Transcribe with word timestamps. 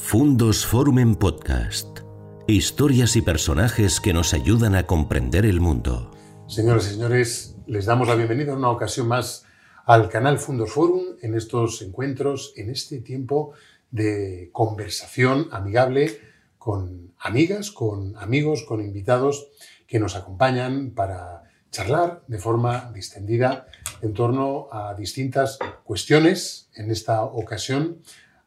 Fundos 0.00 0.66
Forum 0.66 0.98
en 0.98 1.14
Podcast. 1.14 2.00
Historias 2.48 3.14
y 3.14 3.22
personajes 3.22 4.00
que 4.00 4.12
nos 4.12 4.34
ayudan 4.34 4.74
a 4.74 4.84
comprender 4.84 5.46
el 5.46 5.60
mundo. 5.60 6.10
Señoras 6.48 6.88
y 6.88 6.94
señores, 6.94 7.56
les 7.66 7.84
damos 7.84 8.08
la 8.08 8.16
bienvenida 8.16 8.56
una 8.56 8.70
ocasión 8.70 9.06
más 9.06 9.44
al 9.84 10.08
canal 10.08 10.38
Fundos 10.38 10.72
Forum 10.72 11.02
en 11.22 11.36
estos 11.36 11.82
encuentros, 11.82 12.52
en 12.56 12.70
este 12.70 13.00
tiempo 13.00 13.52
de 13.92 14.48
conversación 14.52 15.48
amigable 15.52 16.18
con 16.58 17.14
amigas, 17.20 17.70
con 17.70 18.16
amigos, 18.16 18.64
con 18.66 18.80
invitados 18.80 19.48
que 19.86 20.00
nos 20.00 20.16
acompañan 20.16 20.90
para 20.90 21.44
charlar 21.70 22.24
de 22.26 22.38
forma 22.38 22.90
distendida 22.92 23.66
en 24.02 24.14
torno 24.14 24.66
a 24.72 24.94
distintas 24.94 25.58
cuestiones. 25.84 26.68
En 26.74 26.90
esta 26.90 27.22
ocasión 27.22 27.98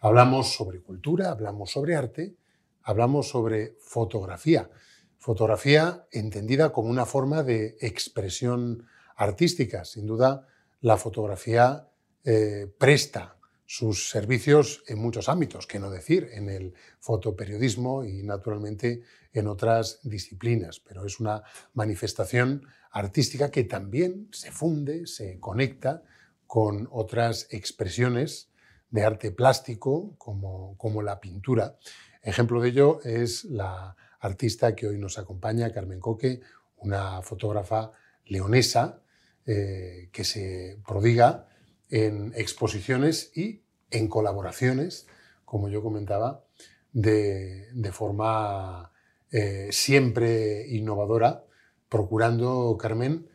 hablamos 0.03 0.53
sobre 0.53 0.81
cultura, 0.81 1.31
hablamos 1.31 1.71
sobre 1.71 1.95
arte, 1.95 2.35
hablamos 2.81 3.29
sobre 3.29 3.77
fotografía. 3.79 4.69
Fotografía 5.17 6.05
entendida 6.11 6.73
como 6.73 6.89
una 6.89 7.05
forma 7.05 7.41
de 7.41 7.77
expresión 7.79 8.85
artística. 9.15 9.85
Sin 9.85 10.05
duda, 10.05 10.45
la 10.81 10.97
fotografía 10.97 11.87
eh, 12.25 12.67
presta 12.77 13.37
sus 13.65 14.09
servicios 14.09 14.83
en 14.87 14.99
muchos 14.99 15.29
ámbitos, 15.29 15.67
que 15.67 15.79
no 15.79 15.89
decir, 15.89 16.27
en 16.33 16.49
el 16.49 16.73
fotoperiodismo 16.99 18.03
y 18.03 18.23
naturalmente 18.23 19.03
en 19.31 19.47
otras 19.47 20.01
disciplinas, 20.03 20.81
pero 20.81 21.05
es 21.05 21.21
una 21.21 21.43
manifestación 21.73 22.67
artística 22.91 23.49
que 23.49 23.63
también 23.63 24.27
se 24.33 24.51
funde, 24.51 25.07
se 25.07 25.39
conecta 25.39 26.03
con 26.45 26.89
otras 26.91 27.47
expresiones 27.51 28.52
de 28.93 29.03
arte 29.03 29.31
plástico 29.31 30.13
como, 30.19 30.77
como 30.77 31.01
la 31.01 31.19
pintura. 31.19 31.77
Ejemplo 32.21 32.61
de 32.61 32.69
ello 32.69 32.99
es 33.03 33.43
la 33.45 33.95
artista 34.19 34.75
que 34.75 34.85
hoy 34.85 34.99
nos 34.99 35.17
acompaña, 35.17 35.73
Carmen 35.73 35.99
Coque, 35.99 36.41
una 36.77 37.23
fotógrafa 37.23 37.91
leonesa 38.25 39.01
eh, 39.47 40.09
que 40.11 40.23
se 40.23 40.77
prodiga 40.87 41.47
en 41.89 42.33
exposiciones 42.35 43.31
y 43.35 43.63
en 43.89 44.07
colaboraciones, 44.07 45.07
como 45.43 45.69
yo 45.69 45.81
comentaba, 45.81 46.45
de, 46.91 47.71
forma 47.91 48.91
eh, 49.31 49.69
siempre 49.71 50.67
innovadora, 50.67 51.45
procurando, 51.89 52.77
Carmen, 52.79 53.27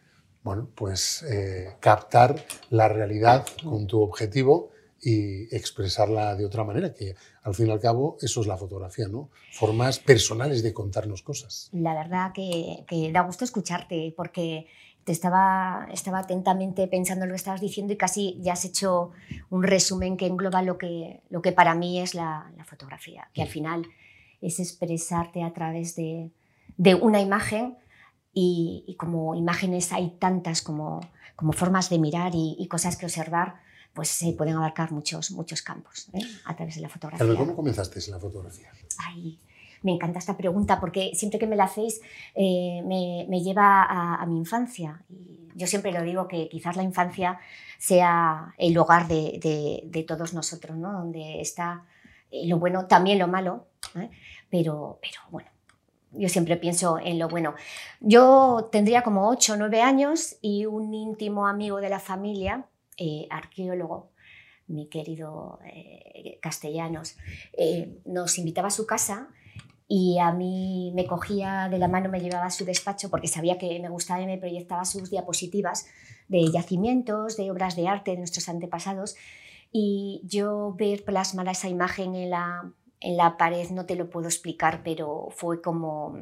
bueno, 0.45 0.71
pues 0.77 1.25
eh, 1.25 1.77
captar 1.81 2.47
la 2.71 2.89
realidad 2.89 3.45
con 3.65 3.89
tu 3.89 4.01
objetivo 4.01 4.71
y 5.01 5.55
expresarla 5.55 6.35
de 6.35 6.45
otra 6.45 6.65
manera, 6.65 6.93
que 6.93 7.15
al 7.43 7.55
fin 7.55 7.69
y 7.69 7.71
al 7.71 7.81
cabo 7.81 8.17
eso 8.21 8.41
es 8.41 8.47
la 8.47 8.57
fotografía, 8.57 9.09
¿no? 9.09 9.31
Formas 9.53 9.99
personales 9.99 10.63
de 10.63 10.73
contarnos 10.73 11.23
cosas. 11.23 11.69
La 11.73 11.95
verdad 11.95 12.33
que, 12.33 12.85
que 12.89 13.13
da 13.13 13.21
gusto 13.21 13.45
escucharte, 13.45 14.13
porque 14.17 14.67
te 15.09 15.13
estaba, 15.13 15.89
estaba 15.91 16.19
atentamente 16.19 16.87
pensando 16.87 17.25
en 17.25 17.31
lo 17.31 17.33
que 17.33 17.39
estabas 17.39 17.63
diciendo 17.63 17.95
y 17.95 17.97
casi 17.97 18.39
ya 18.43 18.53
has 18.53 18.67
hecho 18.67 19.13
un 19.49 19.63
resumen 19.63 20.19
que 20.19 20.27
engloba 20.27 20.61
lo 20.61 20.77
que, 20.77 21.23
lo 21.31 21.41
que 21.41 21.53
para 21.53 21.75
mí 21.75 21.99
es 21.99 22.15
la, 22.15 22.53
la 22.59 22.65
fotografía, 22.65 23.31
que 23.33 23.41
al 23.41 23.49
final 23.49 23.87
es 24.43 24.61
expresarte 24.61 25.43
a 25.43 25.55
través 25.55 25.97
de, 25.97 26.31
de 26.77 26.95
una 26.95 27.23
imagen 27.23 27.79
y, 28.35 28.85
y, 28.87 28.97
como 28.97 29.35
imágenes 29.35 29.93
hay 29.93 30.11
tantas 30.19 30.61
como, 30.61 31.01
como 31.37 31.53
formas 31.53 31.89
de 31.89 31.99
mirar 31.99 32.35
y, 32.35 32.57
y 32.59 32.69
cosas 32.69 32.97
que 32.99 33.07
observar, 33.07 33.55
pues 33.93 34.09
se 34.09 34.33
pueden 34.33 34.57
abarcar 34.57 34.93
muchos, 34.93 35.31
muchos 35.31 35.63
campos 35.63 36.09
¿eh? 36.13 36.21
a 36.45 36.55
través 36.55 36.77
de 36.77 36.83
la 36.83 36.89
fotografía. 36.89 37.37
¿Cómo 37.37 37.57
comenzaste 37.57 38.01
en 38.01 38.13
la 38.13 38.21
fotografía? 38.21 38.71
Ay, 38.99 39.39
me 39.83 39.93
encanta 39.93 40.19
esta 40.19 40.37
pregunta 40.37 40.81
porque 40.81 41.13
siempre 41.15 41.39
que 41.39 41.47
me 41.47 41.57
la 41.57 41.65
hacéis 41.65 42.01
eh, 42.35 42.83
me, 42.85 43.27
me, 43.29 43.43
lleva 43.43 43.83
a, 43.83 44.23
a, 44.23 44.27
mi 44.27 44.39
infancia. 44.39 45.05
Y 45.09 45.49
yo 45.55 45.67
siempre 45.67 45.93
lo 45.93 46.03
digo 46.03 46.29
que 46.29 46.49
quizás 46.49 46.77
la 46.77 46.83
infancia 46.83 47.39
sea 47.79 48.55
el 48.59 48.77
hogar 48.79 49.09
de, 49.09 49.39
de, 49.43 49.83
de 49.85 50.03
todos 50.05 50.35
nosotros, 50.35 50.77
¿no? 50.77 50.93
donde 50.93 51.41
está 51.41 51.85
eh, 52.31 52.47
lo 52.47 52.59
bueno, 52.59 52.87
también 52.87 53.19
lo 53.19 53.29
malo, 53.29 53.67
¿eh? 53.95 54.11
pero, 54.51 54.99
pero 55.01 55.21
bueno, 55.31 55.49
yo 56.13 56.29
siempre 56.29 56.57
pienso 56.57 56.99
en 56.99 57.19
lo 57.19 57.29
bueno. 57.29 57.55
Yo 58.01 58.69
tendría 58.71 59.03
como 59.03 59.29
8 59.29 59.55
o 59.55 59.57
9 59.57 59.81
años 59.83 60.37
y 60.41 60.67
un 60.67 60.93
íntimo 60.93 61.47
amigo 61.47 61.81
de 61.81 61.89
la 61.89 62.01
familia, 62.01 62.67
eh, 62.99 63.27
arqueólogo, 63.31 64.11
mi 64.67 64.89
querido 64.89 65.61
eh, 65.65 66.39
Castellanos, 66.43 67.17
eh, 67.57 68.01
nos 68.05 68.39
invitaba 68.39 68.69
a 68.69 68.73
su 68.73 68.87
casa 68.87 69.29
y 69.87 70.19
a 70.19 70.33
mí 70.33 70.93
me 70.95 71.07
cogía 71.07 71.69
de 71.71 71.79
la 71.79 71.89
mano, 71.89 72.11
me 72.11 72.21
llevaba 72.21 72.47
a 72.47 72.51
su 72.51 72.65
despacho 72.65 73.09
porque 73.09 73.29
sabía 73.29 73.57
que 73.57 73.79
me 73.81 73.89
gustaba 73.89 74.21
y 74.21 74.27
me 74.27 74.37
proyectaba 74.37 74.85
sus 74.85 75.11
diapositivas 75.11 75.87
de 76.29 76.51
yacimientos, 76.53 77.37
de 77.37 77.51
obras 77.51 77.77
de 77.77 77.89
arte 77.89 78.11
de 78.11 78.19
nuestros 78.19 78.49
antepasados. 78.49 79.17
Y 79.73 80.21
yo 80.25 80.75
ver 80.77 81.05
plasmar 81.05 81.49
esa 81.49 81.69
imagen 81.69 82.15
en 82.15 82.31
la, 82.31 82.71
en 83.01 83.17
la 83.17 83.37
pared 83.39 83.71
no 83.71 83.87
te 83.87 83.97
lo 83.97 84.11
puedo 84.11 84.27
explicar, 84.27 84.83
pero 84.83 85.29
fue 85.31 85.63
como 85.63 86.19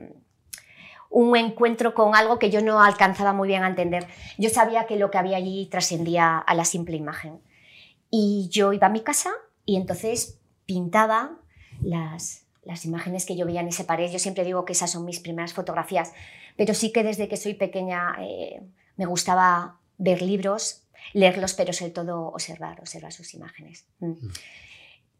un 1.16 1.34
encuentro 1.34 1.94
con 1.94 2.14
algo 2.14 2.38
que 2.38 2.50
yo 2.50 2.60
no 2.60 2.82
alcanzaba 2.82 3.32
muy 3.32 3.48
bien 3.48 3.64
a 3.64 3.68
entender. 3.68 4.06
Yo 4.36 4.50
sabía 4.50 4.84
que 4.84 4.96
lo 4.96 5.10
que 5.10 5.16
había 5.16 5.38
allí 5.38 5.64
trascendía 5.64 6.36
a 6.36 6.54
la 6.54 6.66
simple 6.66 6.94
imagen. 6.94 7.40
Y 8.10 8.50
yo 8.50 8.74
iba 8.74 8.88
a 8.88 8.90
mi 8.90 9.00
casa 9.00 9.30
y 9.64 9.76
entonces 9.76 10.38
pintaba 10.66 11.38
las, 11.80 12.44
las 12.64 12.84
imágenes 12.84 13.24
que 13.24 13.34
yo 13.34 13.46
veía 13.46 13.62
en 13.62 13.68
ese 13.68 13.84
pared. 13.84 14.10
Yo 14.10 14.18
siempre 14.18 14.44
digo 14.44 14.66
que 14.66 14.74
esas 14.74 14.90
son 14.90 15.06
mis 15.06 15.18
primeras 15.18 15.54
fotografías, 15.54 16.12
pero 16.54 16.74
sí 16.74 16.92
que 16.92 17.02
desde 17.02 17.28
que 17.28 17.38
soy 17.38 17.54
pequeña 17.54 18.14
eh, 18.20 18.60
me 18.96 19.06
gustaba 19.06 19.78
ver 19.96 20.20
libros, 20.20 20.82
leerlos, 21.14 21.54
pero 21.54 21.72
sobre 21.72 21.92
todo 21.92 22.26
observar, 22.26 22.78
observar 22.80 23.14
sus 23.14 23.32
imágenes. 23.32 23.86
Mm. 24.00 24.12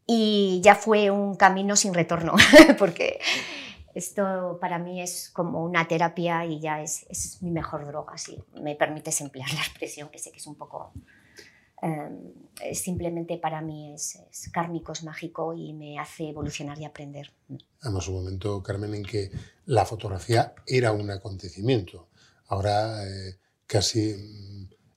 Y 0.05 0.61
ya 0.63 0.75
fue 0.75 1.09
un 1.09 1.35
camino 1.37 1.75
sin 1.75 1.95
retorno, 1.95 2.35
porque 2.77 3.19
esto 3.97 4.57
para 4.61 4.77
mí 4.77 5.01
es 5.01 5.29
como 5.31 5.63
una 5.63 5.87
terapia 5.87 6.45
y 6.45 6.59
ya 6.59 6.81
es, 6.81 7.39
mi 7.41 7.49
mejor 7.49 7.87
droga, 7.87 8.17
si 8.17 8.37
me 8.61 8.75
permites 8.75 9.21
emplear 9.21 9.51
la 9.53 9.61
expresión, 9.61 10.09
que 10.09 10.19
sé 10.19 10.31
que 10.31 10.37
es 10.37 10.47
un 10.47 10.55
poco... 10.55 10.91
Eh, 11.79 12.73
simplemente 12.73 13.37
para 13.37 13.61
mí 13.61 13.93
es, 13.93 14.19
kármico, 14.51 14.93
es 14.93 15.03
mágico 15.03 15.53
y 15.53 15.73
me 15.73 15.99
hace 15.99 16.29
evolucionar 16.29 16.79
y 16.79 16.85
aprender. 16.85 17.31
Además, 17.81 18.07
un 18.07 18.15
momento, 18.15 18.63
Carmen, 18.63 18.95
en 18.95 19.03
que 19.03 19.29
la 19.65 19.85
fotografía 19.85 20.55
era 20.65 20.91
un 20.91 21.11
acontecimiento. 21.11 22.07
Ahora 22.47 23.05
eh, 23.05 23.37
casi 23.67 24.15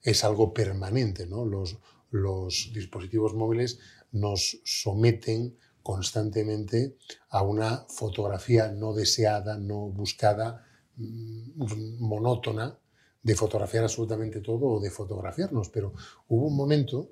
es 0.03 0.25
algo 0.25 0.55
permanente, 0.55 1.27
¿no? 1.27 1.45
Los 1.45 2.73
dispositivos 2.73 3.35
móviles 3.35 3.79
nos 4.13 4.61
someten 4.65 5.59
constantemente 5.83 6.97
a 7.31 7.43
una 7.43 7.87
fotografía 7.89 8.69
no 8.69 8.93
deseada, 8.93 9.59
no 9.59 9.89
buscada, 9.89 10.65
mm, 10.97 12.01
monótona, 12.01 12.79
de 13.23 13.35
fotografiar 13.35 13.85
absolutamente 13.85 14.41
todo 14.41 14.67
o 14.67 14.81
de 14.81 14.91
fotografiarnos. 14.91 15.69
Pero 15.69 15.93
hubo 16.29 16.47
un 16.47 16.57
momento, 16.57 17.11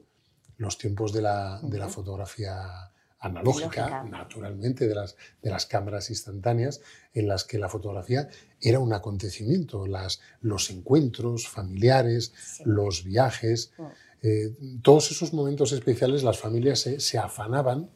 los 0.56 0.78
tiempos 0.78 1.12
de 1.12 1.22
la, 1.22 1.60
de 1.62 1.78
la 1.78 1.88
fotografía 1.88 2.90
analógica, 3.20 3.88
Lógica. 3.88 4.04
naturalmente, 4.04 4.86
de 4.86 4.94
las, 4.94 5.16
de 5.42 5.50
las 5.50 5.66
cámaras 5.66 6.08
instantáneas, 6.10 6.80
en 7.12 7.28
las 7.28 7.44
que 7.44 7.58
la 7.58 7.68
fotografía 7.68 8.28
era 8.60 8.78
un 8.78 8.92
acontecimiento, 8.92 9.86
las, 9.86 10.20
los 10.40 10.70
encuentros 10.70 11.48
familiares, 11.48 12.32
sí. 12.36 12.62
los 12.64 13.04
viajes, 13.04 13.72
sí. 13.76 13.82
eh, 14.22 14.56
todos 14.82 15.10
esos 15.10 15.32
momentos 15.32 15.72
especiales 15.72 16.22
las 16.22 16.38
familias 16.38 16.80
se, 16.80 17.00
se 17.00 17.18
afanaban 17.18 17.90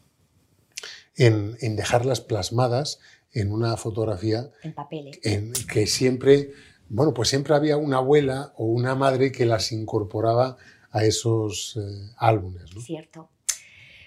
en, 1.17 1.57
en, 1.61 1.77
dejarlas 1.77 2.21
plasmadas 2.21 3.01
en 3.33 3.53
una 3.53 3.77
fotografía 3.77 4.51
en 4.63 4.75
papeles. 4.75 5.19
En, 5.23 5.53
que 5.53 5.87
siempre, 5.87 6.53
bueno, 6.89 7.15
pues 7.15 7.29
siempre 7.29 7.55
había 7.55 7.77
una 7.77 7.99
abuela 7.99 8.53
o 8.57 8.65
una 8.65 8.95
madre 8.95 9.33
que 9.33 9.47
las 9.47 9.73
incorporaba 9.73 10.57
a 10.91 11.05
esos 11.05 11.77
eh, 11.77 12.13
álbumes. 12.17 12.75
¿no? 12.75 12.81
Cierto 12.81 13.31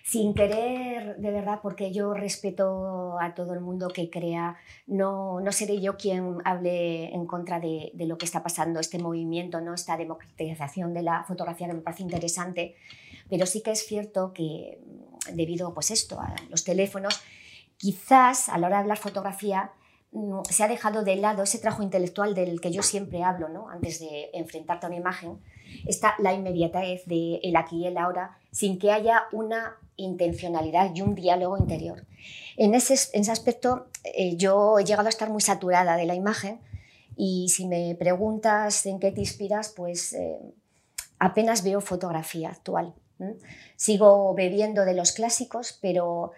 sin 0.06 0.36
querer, 0.36 1.18
de 1.18 1.32
verdad, 1.32 1.62
porque 1.64 1.92
yo 1.92 2.14
respeto 2.14 3.18
a 3.20 3.34
todo 3.34 3.56
el 3.56 3.60
mundo 3.60 3.88
que 3.88 4.12
crea, 4.12 4.56
no, 4.86 5.40
no 5.40 5.52
seré 5.52 5.82
yo 5.82 5.98
quien 5.98 6.38
hable 6.46 7.12
en 7.12 7.26
contra 7.26 7.60
de, 7.60 7.90
de, 7.96 8.06
lo 8.06 8.16
que 8.20 8.26
está 8.26 8.44
pasando, 8.44 8.80
este 8.80 9.00
movimiento, 9.00 9.62
¿no? 9.62 9.74
esta 9.74 9.98
democratización 9.98 10.94
de 10.94 11.02
la 11.02 11.24
fotografía 11.24 11.66
que 11.66 11.74
me 11.74 11.82
parece 11.82 12.04
interesante, 12.04 12.76
pero 13.32 13.48
sí 13.48 13.64
que 13.64 13.72
es 13.72 13.84
cierto 13.88 14.32
que 14.32 14.80
debido 15.34 15.74
pues 15.74 15.90
esto, 15.90 16.20
a 16.20 16.36
los 16.52 16.64
teléfonos, 16.64 17.20
quizás 17.78 18.48
a 18.50 18.60
la 18.60 18.68
hora 18.68 18.76
de 18.78 18.82
hablar 18.84 19.00
fotografía 19.00 19.72
mm, 20.12 20.42
se 20.48 20.64
ha 20.64 20.68
dejado 20.68 21.04
de 21.04 21.16
lado 21.16 21.42
ese 21.42 21.58
trabajo 21.58 21.82
intelectual 21.82 22.36
del 22.36 22.62
que 22.62 22.72
yo 22.72 22.84
siempre 22.84 23.24
hablo, 23.24 23.50
¿no? 23.50 23.70
antes 23.70 24.00
de 24.02 24.30
enfrentarte 24.36 24.86
a 24.86 24.90
una 24.90 25.00
imagen, 25.00 25.40
está 25.88 26.14
la 26.20 26.32
inmediatez 26.32 27.08
del 27.08 27.40
el 27.42 27.56
aquí 27.56 27.78
y 27.78 27.88
el 27.88 27.98
ahora, 27.98 28.38
sin 28.52 28.78
que 28.78 28.92
haya 28.92 29.24
una 29.32 29.78
intencionalidad 29.98 30.94
y 30.94 31.02
un 31.02 31.16
diálogo 31.16 31.58
interior. 31.58 32.06
En 32.58 32.76
ese, 32.76 32.96
en 33.14 33.22
ese 33.22 33.32
aspecto 33.32 33.88
eh, 34.04 34.36
yo 34.38 34.80
he 34.80 34.86
llegado 34.86 35.08
a 35.08 35.10
estar 35.10 35.30
muy 35.30 35.42
saturada 35.42 35.98
de 35.98 36.06
la 36.06 36.16
imagen 36.16 36.60
y 37.16 37.50
si 37.50 37.68
me 37.68 37.96
preguntas 37.96 38.86
en 38.86 39.00
qué 39.00 39.12
te 39.12 39.22
inspiras, 39.22 39.70
pues 39.70 40.14
eh, 40.14 40.40
apenas 41.20 41.64
veo 41.64 41.82
fotografía 41.82 42.50
actual. 42.50 42.94
Sigo 43.78 44.34
bebiendo 44.34 44.84
de 44.84 44.94
los 44.94 45.14
clásicos, 45.14 45.78
pero 45.82 46.34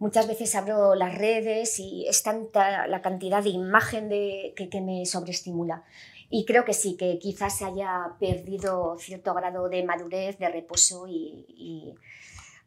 muchas 0.00 0.26
veces 0.26 0.54
abro 0.56 0.96
las 0.96 1.16
redes 1.16 1.78
y 1.78 2.06
es 2.08 2.24
tanta 2.24 2.88
la 2.88 3.02
cantidad 3.02 3.42
de 3.42 3.50
imagen 3.50 4.08
de, 4.08 4.54
que, 4.56 4.80
me 4.80 5.06
sobreestimula. 5.06 5.84
Y 6.30 6.44
creo 6.44 6.64
que 6.64 6.74
sí, 6.74 6.96
que 6.96 7.18
quizás 7.18 7.56
se 7.56 7.64
haya 7.64 8.16
perdido 8.18 8.96
cierto 8.98 9.32
grado 9.32 9.68
de 9.68 9.84
madurez, 9.84 10.38
de 10.38 10.48
reposo 10.48 11.06
y 11.08 11.94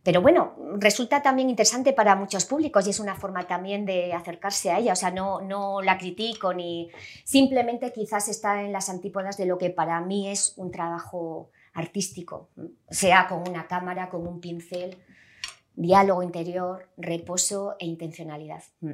pero 0.03 0.21
bueno, 0.21 0.55
resulta 0.77 1.21
también 1.21 1.49
interesante 1.49 1.93
para 1.93 2.15
muchos 2.15 2.45
públicos 2.45 2.87
y 2.87 2.89
es 2.89 2.99
una 2.99 3.15
forma 3.15 3.45
también 3.45 3.85
de 3.85 4.13
acercarse 4.13 4.71
a 4.71 4.79
ella. 4.79 4.93
O 4.93 4.95
sea, 4.95 5.11
no, 5.11 5.41
no 5.41 5.81
la 5.81 5.97
critico 5.97 6.53
ni 6.53 6.89
simplemente 7.23 7.93
quizás 7.93 8.27
está 8.27 8.63
en 8.63 8.71
las 8.71 8.89
antípodas 8.89 9.37
de 9.37 9.45
lo 9.45 9.59
que 9.59 9.69
para 9.69 10.01
mí 10.01 10.29
es 10.29 10.53
un 10.57 10.71
trabajo 10.71 11.51
artístico, 11.73 12.49
sea 12.89 13.27
con 13.27 13.47
una 13.47 13.67
cámara, 13.67 14.09
con 14.09 14.27
un 14.27 14.41
pincel, 14.41 14.97
diálogo 15.75 16.23
interior, 16.23 16.89
reposo 16.97 17.75
e 17.79 17.85
intencionalidad. 17.85 18.63
Mm, 18.81 18.91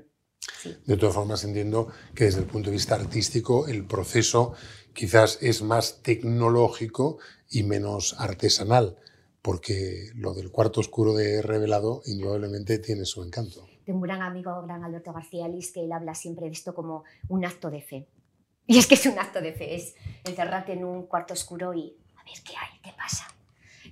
de 0.85 0.97
todas 0.97 1.15
formas, 1.15 1.43
entiendo 1.43 1.87
que 2.15 2.25
desde 2.25 2.41
el 2.41 2.47
punto 2.47 2.69
de 2.69 2.75
vista 2.75 2.95
artístico 2.95 3.67
el 3.67 3.85
proceso 3.85 4.53
quizás 4.93 5.39
es 5.41 5.61
más 5.61 6.01
tecnológico 6.01 7.17
y 7.49 7.63
menos 7.63 8.15
artesanal 8.19 8.97
porque 9.47 10.11
lo 10.15 10.33
del 10.33 10.51
cuarto 10.51 10.81
oscuro 10.81 11.13
de 11.13 11.41
Revelado 11.41 12.01
indudablemente 12.05 12.79
tiene 12.79 13.05
su 13.05 13.23
encanto. 13.23 13.65
Tengo 13.85 13.99
un 13.99 14.03
gran 14.03 14.21
amigo, 14.21 14.61
gran 14.63 14.83
Alberto 14.83 15.13
García 15.13 15.47
Lis, 15.47 15.71
que 15.71 15.85
él 15.85 15.93
habla 15.93 16.15
siempre 16.15 16.47
de 16.47 16.51
esto 16.51 16.75
como 16.75 17.05
un 17.29 17.45
acto 17.45 17.71
de 17.71 17.81
fe. 17.81 18.09
Y 18.67 18.77
es 18.77 18.87
que 18.87 18.95
es 18.95 19.05
un 19.05 19.17
acto 19.17 19.39
de 19.39 19.53
fe, 19.53 19.75
es 19.75 19.95
encerrarte 20.25 20.73
en 20.73 20.83
un 20.83 21.03
cuarto 21.03 21.33
oscuro 21.33 21.73
y 21.73 21.95
a 22.17 22.23
ver 22.25 22.43
qué 22.43 22.57
hay, 22.57 22.77
qué 22.83 22.91
pasa. 22.97 23.25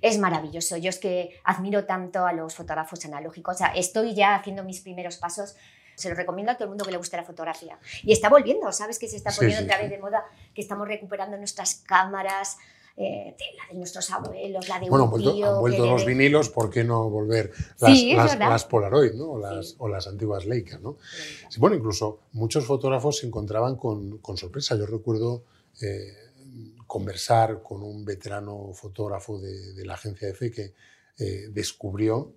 Es 0.02 0.18
maravilloso. 0.18 0.76
Yo 0.76 0.90
es 0.90 0.98
que 0.98 1.40
admiro 1.42 1.86
tanto 1.86 2.26
a 2.26 2.34
los 2.34 2.54
fotógrafos 2.54 3.02
analógicos. 3.06 3.54
O 3.54 3.58
sea, 3.58 3.68
estoy 3.68 4.14
ya 4.14 4.34
haciendo 4.34 4.62
mis 4.62 4.82
primeros 4.82 5.16
pasos 5.16 5.56
se 5.94 6.10
lo 6.10 6.14
recomiendo 6.14 6.52
a 6.52 6.56
todo 6.56 6.64
el 6.64 6.68
mundo 6.68 6.84
que 6.84 6.90
le 6.90 6.98
guste 6.98 7.16
la 7.16 7.24
fotografía. 7.24 7.78
Y 8.02 8.12
está 8.12 8.28
volviendo, 8.28 8.70
¿sabes? 8.72 8.98
Que 8.98 9.08
se 9.08 9.16
está 9.16 9.30
poniendo 9.30 9.64
otra 9.64 9.78
vez 9.78 9.88
de 9.88 9.96
moda, 9.96 10.26
que 10.54 10.60
estamos 10.60 10.86
recuperando 10.86 11.38
nuestras 11.38 11.76
cámaras, 11.76 12.58
eh, 12.98 13.36
la 13.58 13.68
de 13.70 13.74
nuestros 13.74 14.10
abuelos, 14.10 14.68
la 14.68 14.80
de 14.80 14.88
bueno, 14.88 15.04
un 15.04 15.10
vuelto, 15.10 15.34
tío. 15.34 15.54
han 15.54 15.60
vuelto 15.60 15.84
los 15.84 16.06
vinilos, 16.06 16.48
¿por 16.48 16.70
qué 16.70 16.82
no 16.82 17.10
volver 17.10 17.52
las, 17.78 18.38
las, 18.38 18.64
Polaroid 18.64 19.12
¿no? 19.12 19.32
o, 19.32 19.38
las, 19.38 19.74
o 19.78 19.88
las 19.88 20.06
antiguas 20.06 20.46
Leica? 20.46 20.78
¿no? 20.78 20.96
Sí, 21.50 21.60
bueno, 21.60 21.76
incluso 21.76 22.20
muchos 22.32 22.64
fotógrafos 22.64 23.18
se 23.18 23.26
encontraban 23.26 23.76
con, 23.76 24.18
con 24.18 24.38
sorpresa. 24.38 24.76
Yo 24.76 24.86
recuerdo 24.86 25.44
eh, 25.82 26.14
conversar 26.86 27.62
con 27.62 27.82
un 27.82 28.04
veterano 28.04 28.70
fotógrafo 28.72 29.38
de, 29.38 29.74
de 29.74 29.84
la 29.84 29.94
agencia 29.94 30.28
EFE 30.28 30.50
que 30.50 30.74
eh, 31.18 31.48
descubrió 31.50 32.32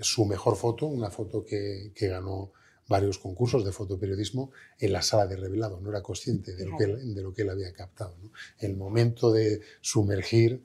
su 0.00 0.24
mejor 0.24 0.56
foto, 0.56 0.86
una 0.86 1.10
foto 1.10 1.44
que, 1.44 1.92
que 1.94 2.06
ganó 2.08 2.52
varios 2.92 3.18
concursos 3.18 3.64
de 3.64 3.72
fotoperiodismo 3.72 4.50
en 4.78 4.92
la 4.92 5.00
sala 5.00 5.26
de 5.26 5.36
revelado, 5.36 5.80
no 5.80 5.88
era 5.88 6.02
consciente 6.02 6.54
de 6.54 6.66
lo 6.66 6.76
que, 6.76 6.84
él, 6.84 7.14
de 7.14 7.22
lo 7.22 7.32
que 7.32 7.42
él 7.42 7.48
había 7.48 7.72
captado. 7.72 8.14
El 8.58 8.76
momento 8.76 9.32
de 9.32 9.62
sumergir 9.80 10.62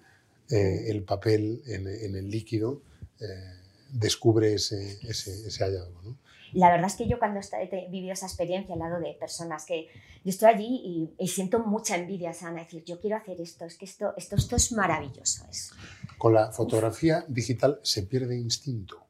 eh, 0.49 0.91
el 0.91 1.03
papel 1.03 1.61
en, 1.65 1.87
el 1.87 2.29
líquido 2.29 2.81
eh, 3.21 3.25
descubre 3.91 4.53
ese, 4.53 4.99
ese, 5.07 5.63
hallazgo. 5.63 6.17
La 6.51 6.69
verdad 6.69 6.87
es 6.87 6.95
que 6.95 7.07
yo 7.07 7.17
cuando 7.17 7.39
he 7.39 7.89
vivido 7.89 8.11
esa 8.11 8.25
experiencia 8.25 8.73
al 8.73 8.79
lado 8.79 8.99
de 8.99 9.13
personas 9.13 9.65
que 9.65 9.87
yo 10.23 10.29
estoy 10.29 10.49
allí 10.49 11.09
y, 11.17 11.27
siento 11.27 11.59
mucha 11.59 11.95
envidia, 11.95 12.33
se 12.33 12.43
van 12.43 12.57
a 12.57 12.63
decir, 12.63 12.83
yo 12.83 12.99
quiero 12.99 13.15
hacer 13.15 13.39
esto, 13.39 13.63
es 13.63 13.77
que 13.77 13.85
esto, 13.85 14.13
esto, 14.17 14.35
esto 14.35 14.55
es 14.57 14.73
maravilloso. 14.73 15.45
Es... 15.49 15.71
Con 16.17 16.33
la 16.33 16.51
fotografía 16.51 17.23
digital 17.29 17.79
se 17.83 18.03
pierde 18.03 18.35
instinto. 18.37 19.07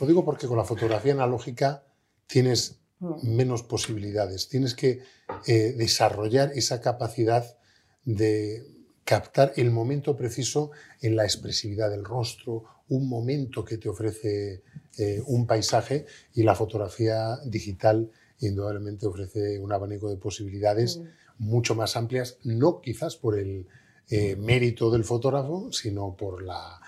Lo 0.00 0.06
digo 0.06 0.24
porque 0.24 0.46
con 0.46 0.56
la 0.56 0.64
fotografía 0.64 1.12
analógica 1.12 1.82
tienes 2.26 2.80
mm. 2.98 3.36
menos 3.36 3.62
posibilidades, 3.62 4.48
tienes 4.48 4.74
que 4.74 5.00
eh, 5.46 5.74
desarrollar 5.76 6.52
esa 6.54 6.80
capacidad 6.80 7.56
de 8.04 8.64
captar 9.04 9.52
el 9.56 9.70
momento 9.70 10.16
preciso 10.16 10.70
en 11.00 11.16
la 11.16 11.24
expresividad 11.24 11.90
del 11.90 12.04
rostro, 12.04 12.64
un 12.88 13.08
momento 13.08 13.64
que 13.64 13.78
te 13.78 13.88
ofrece 13.88 14.62
eh, 14.98 15.22
un 15.26 15.46
paisaje 15.46 16.06
y 16.34 16.42
la 16.42 16.54
fotografía 16.54 17.38
digital 17.44 18.10
indudablemente 18.40 19.06
ofrece 19.06 19.58
un 19.58 19.72
abanico 19.72 20.10
de 20.10 20.16
posibilidades 20.16 20.98
mm. 20.98 21.04
mucho 21.38 21.74
más 21.74 21.96
amplias, 21.96 22.38
no 22.44 22.80
quizás 22.80 23.16
por 23.16 23.38
el 23.38 23.66
eh, 24.08 24.36
mérito 24.36 24.90
del 24.90 25.04
fotógrafo, 25.04 25.72
sino 25.72 26.16
por 26.16 26.42
la 26.42 26.80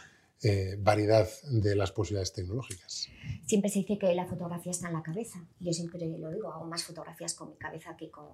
variedad 0.78 1.28
de 1.50 1.74
las 1.74 1.90
posibilidades 1.90 2.32
tecnológicas. 2.32 3.08
Siempre 3.48 3.70
se 3.70 3.78
dice 3.78 3.96
que 3.96 4.14
la 4.14 4.26
fotografía 4.26 4.70
está 4.70 4.88
en 4.88 4.92
la 4.92 5.02
cabeza. 5.02 5.42
Yo 5.58 5.72
siempre 5.72 5.98
lo 6.18 6.30
digo, 6.30 6.52
hago 6.52 6.66
más 6.66 6.84
fotografías 6.84 7.32
con 7.32 7.48
mi 7.48 7.56
cabeza 7.56 7.96
que 7.96 8.10
con, 8.10 8.26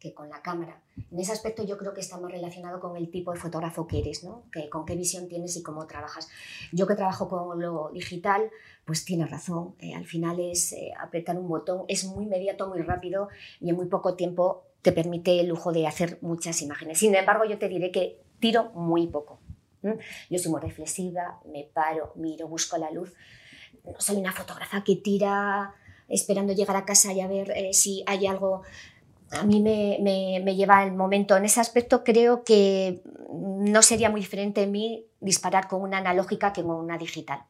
que 0.00 0.12
con 0.12 0.28
la 0.28 0.42
cámara. 0.42 0.82
En 1.12 1.20
ese 1.20 1.30
aspecto 1.30 1.64
yo 1.64 1.78
creo 1.78 1.94
que 1.94 2.00
está 2.00 2.18
más 2.18 2.32
relacionado 2.32 2.80
con 2.80 2.96
el 2.96 3.12
tipo 3.12 3.32
de 3.32 3.38
fotógrafo 3.38 3.86
que 3.86 4.00
eres, 4.00 4.24
¿no? 4.24 4.42
que, 4.50 4.68
con 4.68 4.84
qué 4.84 4.96
visión 4.96 5.28
tienes 5.28 5.56
y 5.56 5.62
cómo 5.62 5.86
trabajas. 5.86 6.28
Yo 6.72 6.88
que 6.88 6.96
trabajo 6.96 7.28
con 7.28 7.60
lo 7.60 7.90
digital, 7.92 8.50
pues 8.84 9.04
tienes 9.04 9.30
razón. 9.30 9.76
Eh, 9.78 9.94
al 9.94 10.04
final 10.04 10.40
es 10.40 10.72
eh, 10.72 10.90
apretar 10.98 11.38
un 11.38 11.46
botón, 11.46 11.84
es 11.86 12.04
muy 12.06 12.24
inmediato, 12.24 12.66
muy 12.66 12.82
rápido 12.82 13.28
y 13.60 13.70
en 13.70 13.76
muy 13.76 13.86
poco 13.86 14.16
tiempo 14.16 14.64
te 14.82 14.90
permite 14.90 15.38
el 15.38 15.46
lujo 15.46 15.70
de 15.70 15.86
hacer 15.86 16.18
muchas 16.22 16.60
imágenes. 16.60 16.98
Sin 16.98 17.14
embargo, 17.14 17.44
yo 17.44 17.56
te 17.56 17.68
diré 17.68 17.92
que 17.92 18.20
tiro 18.40 18.72
muy 18.72 19.06
poco. 19.06 19.38
Yo 20.28 20.38
soy 20.38 20.50
muy 20.50 20.60
reflexiva, 20.60 21.40
me 21.46 21.64
paro, 21.64 22.12
miro, 22.16 22.48
busco 22.48 22.76
la 22.76 22.90
luz. 22.90 23.14
No 23.84 24.00
soy 24.00 24.16
una 24.16 24.32
fotógrafa 24.32 24.84
que 24.84 24.96
tira 24.96 25.74
esperando 26.08 26.52
llegar 26.52 26.76
a 26.76 26.84
casa 26.84 27.12
y 27.12 27.20
a 27.20 27.28
ver 27.28 27.50
eh, 27.52 27.72
si 27.72 28.02
hay 28.06 28.26
algo. 28.26 28.62
A 29.30 29.44
mí 29.44 29.60
me, 29.60 29.98
me, 30.42 30.56
lleva 30.56 30.82
el 30.82 30.92
momento. 30.92 31.36
En 31.36 31.44
ese 31.44 31.60
aspecto 31.60 32.02
creo 32.02 32.42
que 32.42 33.02
no 33.32 33.80
sería 33.82 34.10
muy 34.10 34.20
diferente 34.20 34.64
en 34.64 34.72
mí 34.72 35.06
disparar 35.20 35.68
con 35.68 35.82
una 35.82 35.98
analógica 35.98 36.52
que 36.52 36.62
con 36.62 36.76
una 36.76 36.98
digital. 36.98 37.44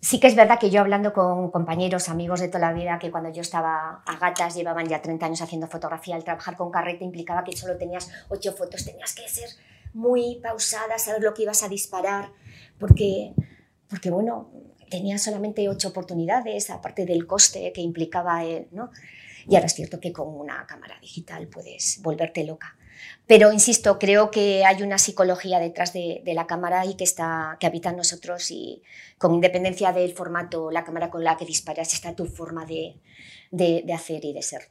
Sí 0.00 0.20
que 0.20 0.26
es 0.26 0.36
verdad 0.36 0.60
que 0.60 0.70
yo 0.70 0.80
hablando 0.80 1.12
con 1.12 1.50
compañeros, 1.50 2.08
amigos 2.08 2.40
de 2.40 2.48
toda 2.48 2.60
la 2.60 2.72
vida, 2.72 2.98
que 2.98 3.10
cuando 3.10 3.30
yo 3.30 3.40
estaba 3.40 4.02
a 4.06 4.18
gatas 4.18 4.54
llevaban 4.54 4.86
ya 4.86 5.02
30 5.02 5.26
años 5.26 5.42
haciendo 5.42 5.66
fotografía, 5.66 6.16
el 6.16 6.24
trabajar 6.24 6.56
con 6.56 6.70
carrete 6.70 7.04
implicaba 7.04 7.42
que 7.42 7.56
solo 7.56 7.76
tenías 7.76 8.10
8 8.28 8.52
fotos, 8.52 8.84
tenías 8.84 9.14
que 9.14 9.28
ser 9.28 9.48
muy 9.94 10.36
pausada, 10.42 10.98
saber 10.98 11.22
lo 11.22 11.34
que 11.34 11.42
ibas 11.42 11.62
a 11.62 11.68
disparar, 11.68 12.30
porque, 12.78 13.32
porque 13.88 14.10
bueno, 14.10 14.50
tenía 14.90 15.18
solamente 15.18 15.68
ocho 15.68 15.88
oportunidades, 15.88 16.70
aparte 16.70 17.06
del 17.06 17.26
coste 17.26 17.72
que 17.72 17.80
implicaba 17.80 18.44
él, 18.44 18.68
¿no? 18.72 18.90
Y 19.46 19.54
ahora 19.54 19.66
es 19.66 19.74
cierto 19.74 19.98
que 20.00 20.12
con 20.12 20.28
una 20.28 20.66
cámara 20.66 20.98
digital 21.00 21.48
puedes 21.48 22.00
volverte 22.02 22.44
loca. 22.44 22.76
Pero 23.26 23.52
insisto, 23.52 23.98
creo 23.98 24.30
que 24.30 24.64
hay 24.64 24.82
una 24.82 24.98
psicología 24.98 25.60
detrás 25.60 25.92
de, 25.92 26.22
la 26.26 26.46
cámara 26.46 26.84
y 26.84 26.94
que, 26.94 27.04
está, 27.04 27.56
que 27.60 27.66
habita 27.66 27.90
en 27.90 27.96
nosotros 27.96 28.50
y 28.50 28.82
con 29.16 29.34
independencia 29.34 29.92
del 29.92 30.12
formato, 30.12 30.70
la 30.70 30.84
cámara 30.84 31.08
con 31.10 31.24
la 31.24 31.36
que 31.36 31.46
disparas, 31.46 31.94
está 31.94 32.14
tu 32.14 32.26
forma 32.26 32.66
de, 32.66 33.00
de, 33.50 33.82
de 33.86 33.92
hacer 33.92 34.24
y 34.24 34.32
de 34.32 34.42
ser. 34.42 34.70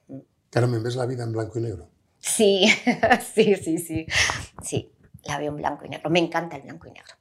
Carmen, 0.49 0.83
¿ves 0.83 0.95
la 0.95 1.05
vida 1.05 1.23
en 1.23 1.31
blanco 1.31 1.57
y 1.57 1.61
negro? 1.61 1.89
Sí, 2.19 2.67
sí, 3.33 3.55
sí, 3.55 3.77
sí. 3.77 4.05
Sí, 4.61 4.91
la 5.23 5.37
veo 5.37 5.49
en 5.49 5.57
blanco 5.57 5.85
y 5.85 5.89
negro. 5.89 6.09
Me 6.09 6.19
encanta 6.19 6.57
el 6.57 6.63
blanco 6.63 6.87
y 6.87 6.91
negro. 6.91 7.16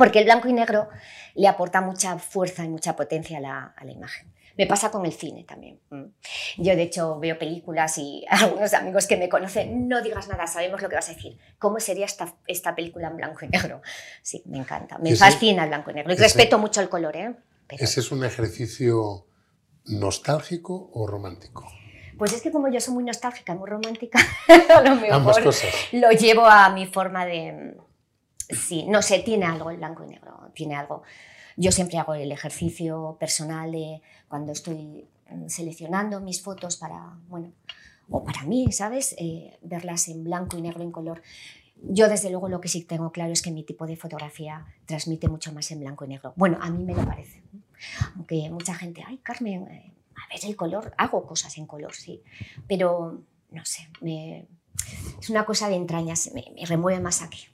Porque 0.00 0.18
el 0.18 0.24
blanco 0.24 0.48
y 0.48 0.54
negro 0.54 0.88
le 1.34 1.46
aporta 1.46 1.82
mucha 1.82 2.18
fuerza 2.18 2.64
y 2.64 2.68
mucha 2.68 2.96
potencia 2.96 3.36
a 3.36 3.40
la, 3.40 3.74
a 3.76 3.84
la 3.84 3.92
imagen. 3.92 4.32
Me 4.56 4.66
pasa 4.66 4.90
con 4.90 5.04
el 5.04 5.12
cine 5.12 5.44
también. 5.44 5.78
Mm. 5.90 6.04
Yo, 6.56 6.74
de 6.74 6.82
hecho, 6.82 7.18
veo 7.18 7.38
películas 7.38 7.98
y 7.98 8.24
algunos 8.30 8.72
amigos 8.72 9.06
que 9.06 9.18
me 9.18 9.28
conocen, 9.28 9.88
no 9.88 10.00
digas 10.00 10.26
nada, 10.28 10.46
sabemos 10.46 10.80
lo 10.80 10.88
que 10.88 10.94
vas 10.94 11.10
a 11.10 11.12
decir. 11.12 11.38
¿Cómo 11.58 11.80
sería 11.80 12.06
esta, 12.06 12.34
esta 12.46 12.74
película 12.74 13.08
en 13.08 13.16
blanco 13.18 13.44
y 13.44 13.48
negro? 13.48 13.82
Sí, 14.22 14.42
me 14.46 14.56
encanta. 14.56 14.96
Me 14.98 15.14
fascina 15.16 15.64
el 15.64 15.68
blanco 15.68 15.90
y 15.90 15.94
negro. 15.94 16.14
Y 16.14 16.16
respeto 16.16 16.58
mucho 16.58 16.80
el 16.80 16.88
color, 16.88 17.16
¿eh? 17.16 17.34
¿Ese 17.68 18.00
es 18.00 18.10
un 18.10 18.24
ejercicio 18.24 19.26
nostálgico 19.84 20.90
o 20.94 21.06
romántico? 21.06 21.70
Pues 22.18 22.32
es 22.32 22.40
que 22.40 22.50
como 22.50 22.68
yo 22.68 22.80
soy 22.80 22.94
muy 22.94 23.04
nostálgica, 23.04 23.54
muy 23.54 23.68
romántica, 23.68 24.18
a 24.74 24.80
lo 24.80 24.96
mejor 24.96 25.54
lo 25.92 26.10
llevo 26.12 26.46
a 26.46 26.70
mi 26.70 26.86
forma 26.86 27.26
de... 27.26 27.76
Sí, 28.52 28.84
no 28.88 29.02
sé, 29.02 29.20
tiene 29.20 29.46
algo 29.46 29.70
el 29.70 29.76
blanco 29.76 30.04
y 30.04 30.08
negro, 30.08 30.50
tiene 30.54 30.76
algo. 30.76 31.02
Yo 31.56 31.72
siempre 31.72 31.98
hago 31.98 32.14
el 32.14 32.32
ejercicio 32.32 33.16
personal 33.18 33.72
de 33.72 34.00
cuando 34.28 34.52
estoy 34.52 35.08
seleccionando 35.46 36.20
mis 36.20 36.42
fotos 36.42 36.76
para, 36.76 37.18
bueno, 37.28 37.52
o 38.08 38.24
para 38.24 38.42
mí, 38.42 38.72
¿sabes? 38.72 39.14
Eh, 39.18 39.58
verlas 39.62 40.08
en 40.08 40.24
blanco 40.24 40.58
y 40.58 40.62
negro, 40.62 40.82
en 40.82 40.90
color. 40.90 41.22
yo 41.82 42.08
desde 42.08 42.30
luego 42.30 42.48
lo 42.48 42.60
que 42.60 42.68
sí 42.68 42.84
tengo 42.84 43.12
claro 43.12 43.32
es 43.32 43.42
que 43.42 43.50
mi 43.50 43.62
tipo 43.62 43.86
de 43.86 43.96
fotografía 43.96 44.66
transmite 44.86 45.28
mucho 45.28 45.52
más 45.52 45.70
en 45.70 45.80
blanco 45.80 46.04
y 46.04 46.08
negro. 46.08 46.32
Bueno, 46.36 46.58
a 46.60 46.70
mí 46.70 46.84
me 46.84 46.94
lo 46.94 47.04
parece. 47.04 47.42
Aunque 48.16 48.50
mucha 48.50 48.74
gente, 48.74 49.02
ay 49.06 49.18
Carmen, 49.18 49.68
eh, 49.68 49.94
a 50.16 50.34
ver 50.34 50.44
el 50.44 50.56
color, 50.56 50.92
hago 50.98 51.26
cosas 51.26 51.56
en 51.56 51.66
color, 51.66 51.94
sí, 51.94 52.22
pero 52.66 53.22
no 53.50 53.64
sé, 53.64 53.88
es 55.20 55.30
una 55.30 55.44
cosa 55.44 55.68
de 55.68 55.76
entrañas, 55.76 56.30
me, 56.34 56.44
remueve 56.66 57.00
más 57.00 57.22
aquí. 57.22 57.46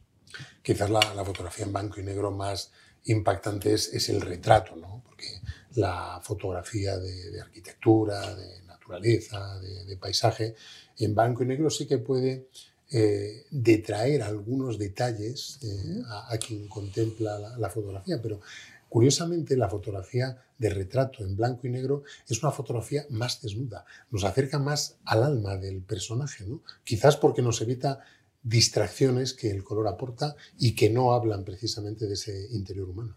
Quizás 0.63 0.91
la, 0.91 1.25
fotografía 1.25 1.65
en 1.65 1.73
blanco 1.73 2.01
y 2.01 2.05
negro 2.05 2.31
más 2.31 2.73
impactante 3.05 3.73
es, 3.73 4.09
el 4.09 4.21
retrato, 4.21 4.77
¿no? 4.77 5.03
porque 5.05 5.41
la 5.75 6.21
fotografía 6.23 6.99
de, 6.99 7.41
arquitectura, 7.41 8.35
de 8.35 8.63
naturaleza, 8.63 9.59
de, 9.61 9.97
paisaje, 9.97 10.55
en 10.99 11.15
blanco 11.15 11.43
y 11.43 11.47
negro 11.47 11.71
sí 11.71 11.87
que 11.87 11.99
puede 11.99 12.49
eh, 12.91 13.47
detraer 13.51 14.23
algunos 14.23 14.79
detalles 14.79 15.59
eh, 15.63 16.03
a, 16.07 16.37
quien 16.39 16.69
contempla 16.69 17.39
la, 17.57 17.71
fotografía, 17.71 18.21
pero 18.21 18.41
Curiosamente, 18.89 19.57
la 19.57 19.69
fotografía 19.69 20.43
de 20.59 20.71
retrato 20.71 21.25
en 21.25 21.37
blanco 21.37 21.67
y 21.67 21.71
negro 21.71 22.05
es 22.29 22.43
una 22.43 22.53
fotografía 22.53 23.05
más 23.11 23.43
desnuda, 23.43 23.85
nos 24.11 24.25
acerca 24.25 24.59
más 24.59 24.97
al 25.05 25.25
alma 25.25 25.57
del 25.57 25.83
personaje, 25.83 26.45
¿no? 26.47 26.63
quizás 26.85 27.17
porque 27.17 27.43
nos 27.43 27.61
evita 27.61 28.01
distracciones 28.47 29.35
que 29.35 29.51
el 29.51 29.65
color 29.65 29.89
aporta 29.89 30.37
y 30.57 30.77
que 30.77 30.89
no 30.89 31.13
hablan 31.13 31.45
precisamente 31.45 32.07
de 32.07 32.15
ese 32.15 32.47
interior 32.53 32.89
humano. 32.89 33.17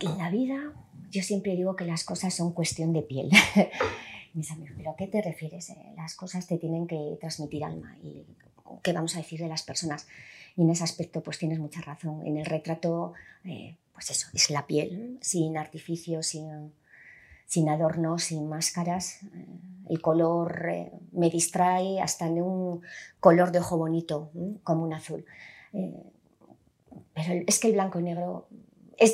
En 0.00 0.18
la 0.18 0.30
vida 0.30 0.74
yo 1.10 1.22
siempre 1.22 1.56
digo 1.56 1.74
que 1.74 1.86
las 1.86 2.04
cosas 2.04 2.34
son 2.34 2.52
cuestión 2.52 2.92
de 2.92 3.00
piel. 3.00 3.30
Mis 4.34 4.50
amigos, 4.50 4.74
¿pero 4.76 4.90
a 4.90 4.96
qué 4.96 5.06
te 5.06 5.22
refieres? 5.22 5.70
Eh, 5.70 5.76
las 5.96 6.14
cosas 6.14 6.46
te 6.46 6.58
tienen 6.58 6.86
que 6.86 7.16
transmitir 7.18 7.64
alma 7.64 7.96
y 8.02 8.26
qué 8.82 8.92
vamos 8.92 9.14
a 9.14 9.18
decir 9.18 9.40
de 9.40 9.48
las 9.48 9.62
personas. 9.62 10.08
Y 10.56 10.62
en 10.62 10.70
ese 10.70 10.84
aspecto 10.84 11.22
pues 11.22 11.38
tienes 11.38 11.58
mucha 11.58 11.80
razón. 11.80 12.26
En 12.26 12.36
el 12.36 12.44
retrato 12.44 13.14
eh, 13.44 13.76
pues 13.94 14.10
eso, 14.10 14.26
es 14.34 14.50
la 14.50 14.66
piel, 14.66 15.18
sin 15.22 15.56
artificios, 15.56 16.26
sin, 16.26 16.74
sin 17.46 17.68
adornos, 17.68 18.24
sin 18.24 18.48
máscaras. 18.48 19.22
Eh, 19.22 19.46
el 19.90 20.00
color 20.00 20.66
eh, 20.68 20.92
me 21.12 21.30
distrae 21.30 22.00
hasta 22.00 22.26
en 22.26 22.42
un 22.42 22.80
color 23.20 23.52
de 23.52 23.58
ojo 23.58 23.76
bonito, 23.76 24.30
como 24.62 24.84
un 24.84 24.94
azul. 24.94 25.24
Eh, 25.72 26.02
pero 27.14 27.44
es 27.46 27.58
que 27.60 27.68
el 27.68 27.74
blanco 27.74 28.00
y 28.00 28.02
negro 28.02 28.48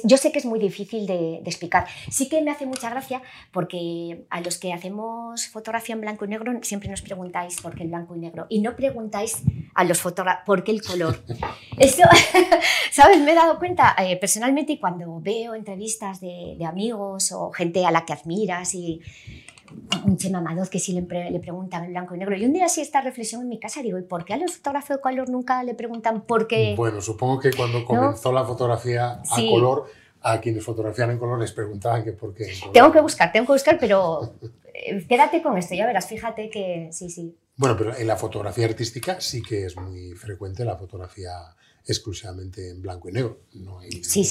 yo 0.05 0.17
sé 0.17 0.33
que 0.33 0.39
es 0.39 0.45
muy 0.45 0.59
difícil 0.59 1.07
de, 1.07 1.43
explicar. 1.45 1.87
Sí 2.11 2.29
que 2.29 2.41
me 2.43 2.51
hace 2.51 2.67
mucha 2.67 2.91
gracia 2.91 3.23
porque 3.53 4.25
a 4.31 4.41
los 4.41 4.59
que 4.59 4.73
hacemos 4.73 5.47
fotografía 5.49 5.95
en 5.95 6.01
blanco 6.01 6.25
y 6.25 6.29
negro 6.29 6.53
siempre 6.63 6.89
nos 6.89 7.03
preguntáis 7.03 7.61
por 7.61 7.75
qué 7.75 7.83
el 7.83 7.89
blanco 7.89 8.17
y 8.17 8.21
negro 8.21 8.47
y 8.49 8.61
no 8.61 8.77
preguntáis 8.77 9.43
a 9.75 9.85
los 9.85 10.01
fotógrafos 10.01 10.45
por 10.47 10.65
qué 10.65 10.73
el 10.73 10.83
color. 10.83 11.23
Eso, 11.79 12.03
¿sabes? 12.91 13.21
Me 13.21 13.33
he 13.33 13.35
dado 13.35 13.59
cuenta 13.59 13.95
eh, 13.99 14.17
personalmente 14.17 14.79
cuando 14.79 15.21
veo 15.21 15.55
entrevistas 15.55 16.21
de, 16.21 16.57
de 16.59 16.65
amigos 16.65 17.33
o 17.33 17.51
gente 17.51 17.85
a 17.87 17.91
la 17.91 18.05
que 18.05 18.13
admiras 18.13 18.75
y 18.75 19.01
un 20.05 20.17
Chema 20.17 20.41
Madoz 20.41 20.71
que 20.71 20.79
sí 20.79 20.93
le, 20.93 21.31
le, 21.31 21.41
preguntan 21.41 21.85
en 21.85 21.91
blanco 21.91 22.15
y 22.15 22.19
negro. 22.19 22.37
Y 22.37 22.45
un 22.45 22.53
día 22.53 22.69
sí 22.69 22.81
esta 22.81 23.01
reflexión 23.01 23.43
en 23.43 23.49
mi 23.49 23.59
casa, 23.59 23.83
digo, 23.83 23.99
¿y 23.99 24.03
por 24.03 24.25
qué 24.25 24.35
a 24.35 24.37
los 24.37 24.57
fotógrafos 24.57 24.97
de 24.97 25.01
color 25.01 25.29
nunca 25.29 25.63
le 25.63 25.75
preguntan 25.75 26.23
por 26.23 26.47
qué? 26.47 26.75
Bueno, 26.77 27.01
supongo 27.01 27.39
que 27.41 27.53
cuando 27.53 27.85
comenzó 27.85 28.33
la 28.33 28.45
fotografía 28.45 29.23
a 29.29 29.37
color, 29.51 29.87
a 30.23 30.41
quienes 30.41 30.65
fotografían 30.65 31.11
en 31.11 31.19
color 31.19 31.39
les 31.39 31.53
preguntaban 31.53 32.05
que 32.05 32.13
por 32.13 32.35
qué. 32.35 32.53
Tengo 32.73 32.93
que 32.93 33.01
buscar, 33.01 33.33
tengo 33.33 33.47
que 33.47 33.53
buscar, 33.53 33.79
pero 33.79 34.35
eh, 34.75 35.05
quédate 35.09 35.43
con 35.43 35.57
esto, 35.57 35.75
ya 35.75 35.87
verás, 35.87 36.07
fíjate 36.07 36.51
que 36.51 36.89
sí, 36.93 37.11
sí. 37.11 37.37
Bueno, 37.61 37.77
pero 37.77 37.95
en 37.95 38.07
la 38.07 38.17
fotografía 38.17 38.65
artística 38.65 39.21
sí 39.21 39.43
que 39.43 39.67
es 39.67 39.77
muy 39.77 40.13
frecuente 40.15 40.65
la 40.65 40.79
fotografía 40.79 41.55
exclusivamente 41.87 42.71
en 42.71 42.81
blanco 42.81 43.11
y 43.11 43.13
negro, 43.13 43.41
no 43.53 43.81
sí, 44.01 44.27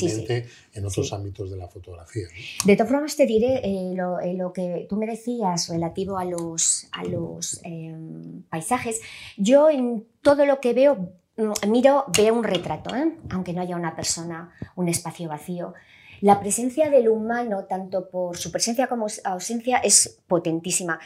en 0.74 0.86
otros 0.86 1.14
ámbitos 1.14 1.52
de 1.52 1.58
la 1.58 1.68
fotografía. 1.68 2.26
De 2.66 2.76
todas 2.76 2.92
formas, 2.92 3.16
te 3.16 3.28
diré 3.28 3.58
eh, 3.58 3.94
eh, 4.24 4.34
lo, 4.34 4.52
que 4.52 4.88
tú 4.90 4.96
me 4.96 5.06
decías 5.06 5.70
relativo 5.70 6.18
a 6.18 6.26
los, 6.26 6.88
a 6.92 7.04
los 7.04 7.62
em, 7.64 8.42
paisajes. 8.50 9.00
Yo 9.38 9.70
en 9.70 10.08
todo 10.24 10.48
lo 10.48 10.60
que 10.60 10.74
veo, 10.74 11.12
mm, 11.38 11.70
miro, 11.70 12.06
veo 12.18 12.34
un 12.34 12.44
retrato, 12.44 12.96
¿eh? 12.96 13.16
aunque 13.30 13.54
no 13.54 13.62
haya 13.62 13.76
una 13.76 13.96
persona, 13.96 14.56
un 14.76 14.90
espacio 14.90 15.30
vacío. 15.30 15.76
La 16.22 16.40
presencia 16.40 16.90
del 16.90 17.10
humano, 17.10 17.66
tanto 17.66 18.10
por 18.10 18.38
su 18.38 18.52
presencia 18.52 18.88
como 18.88 19.06
ausencia, 19.24 19.78
es 19.78 20.18
potentísima. 20.26 21.00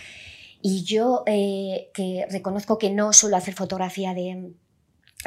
Y 0.65 0.83
yo 0.85 1.23
que 1.25 2.25
reconozco 2.31 2.77
que 2.77 2.89
no 2.89 3.11
suelo 3.11 3.35
hacer 3.35 3.53
fotografía 3.53 4.13
de, 4.13 4.53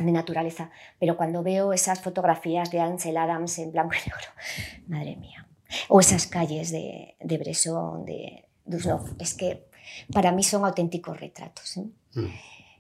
de 0.03 0.13
naturaleza. 0.13 0.71
Pero 0.99 1.17
cuando 1.17 1.43
veo 1.43 1.73
esas 1.73 2.01
fotografías 2.01 2.71
de 2.71 2.81
Ansel 2.81 3.17
Adams 3.17 3.59
en 3.59 3.71
blanco 3.71 3.95
y 3.95 4.09
negro, 4.09 4.29
madre 4.89 5.17
mía, 5.17 5.47
o 5.89 6.01
esas 6.01 6.27
calles 6.27 6.71
de, 6.71 7.17
de 7.21 7.39
Bresson, 7.39 8.05
de 8.05 8.49
Dusnov, 8.65 9.15
es 9.19 9.35
que 9.35 9.69
para 10.13 10.33
mí 10.33 10.43
son 10.43 10.65
auténticos 10.65 11.21
retratos. 11.21 11.77
¿eh? 11.77 11.87
Mm. 12.15 12.27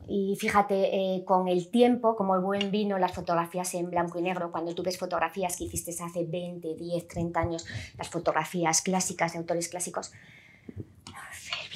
Y 0.08 0.36
fíjate, 0.36 0.94
eh, 0.94 1.24
con 1.24 1.48
el 1.48 1.68
tiempo, 1.68 2.14
como 2.14 2.36
el 2.36 2.40
buen 2.40 2.70
vino, 2.70 2.96
las 2.96 3.12
fotografías 3.12 3.74
en 3.74 3.90
blanco 3.90 4.18
y 4.18 4.22
negro, 4.22 4.52
cuando 4.52 4.72
tú 4.72 4.84
ves 4.84 4.98
fotografías 4.98 5.56
que 5.56 5.64
hiciste 5.64 5.90
hace 6.00 6.24
20, 6.24 6.76
10, 6.76 7.08
30 7.08 7.40
años, 7.40 7.66
las 7.98 8.08
fotografías 8.08 8.82
clásicas 8.82 9.32
de 9.32 9.40
autores 9.40 9.68
clásicos, 9.68 10.12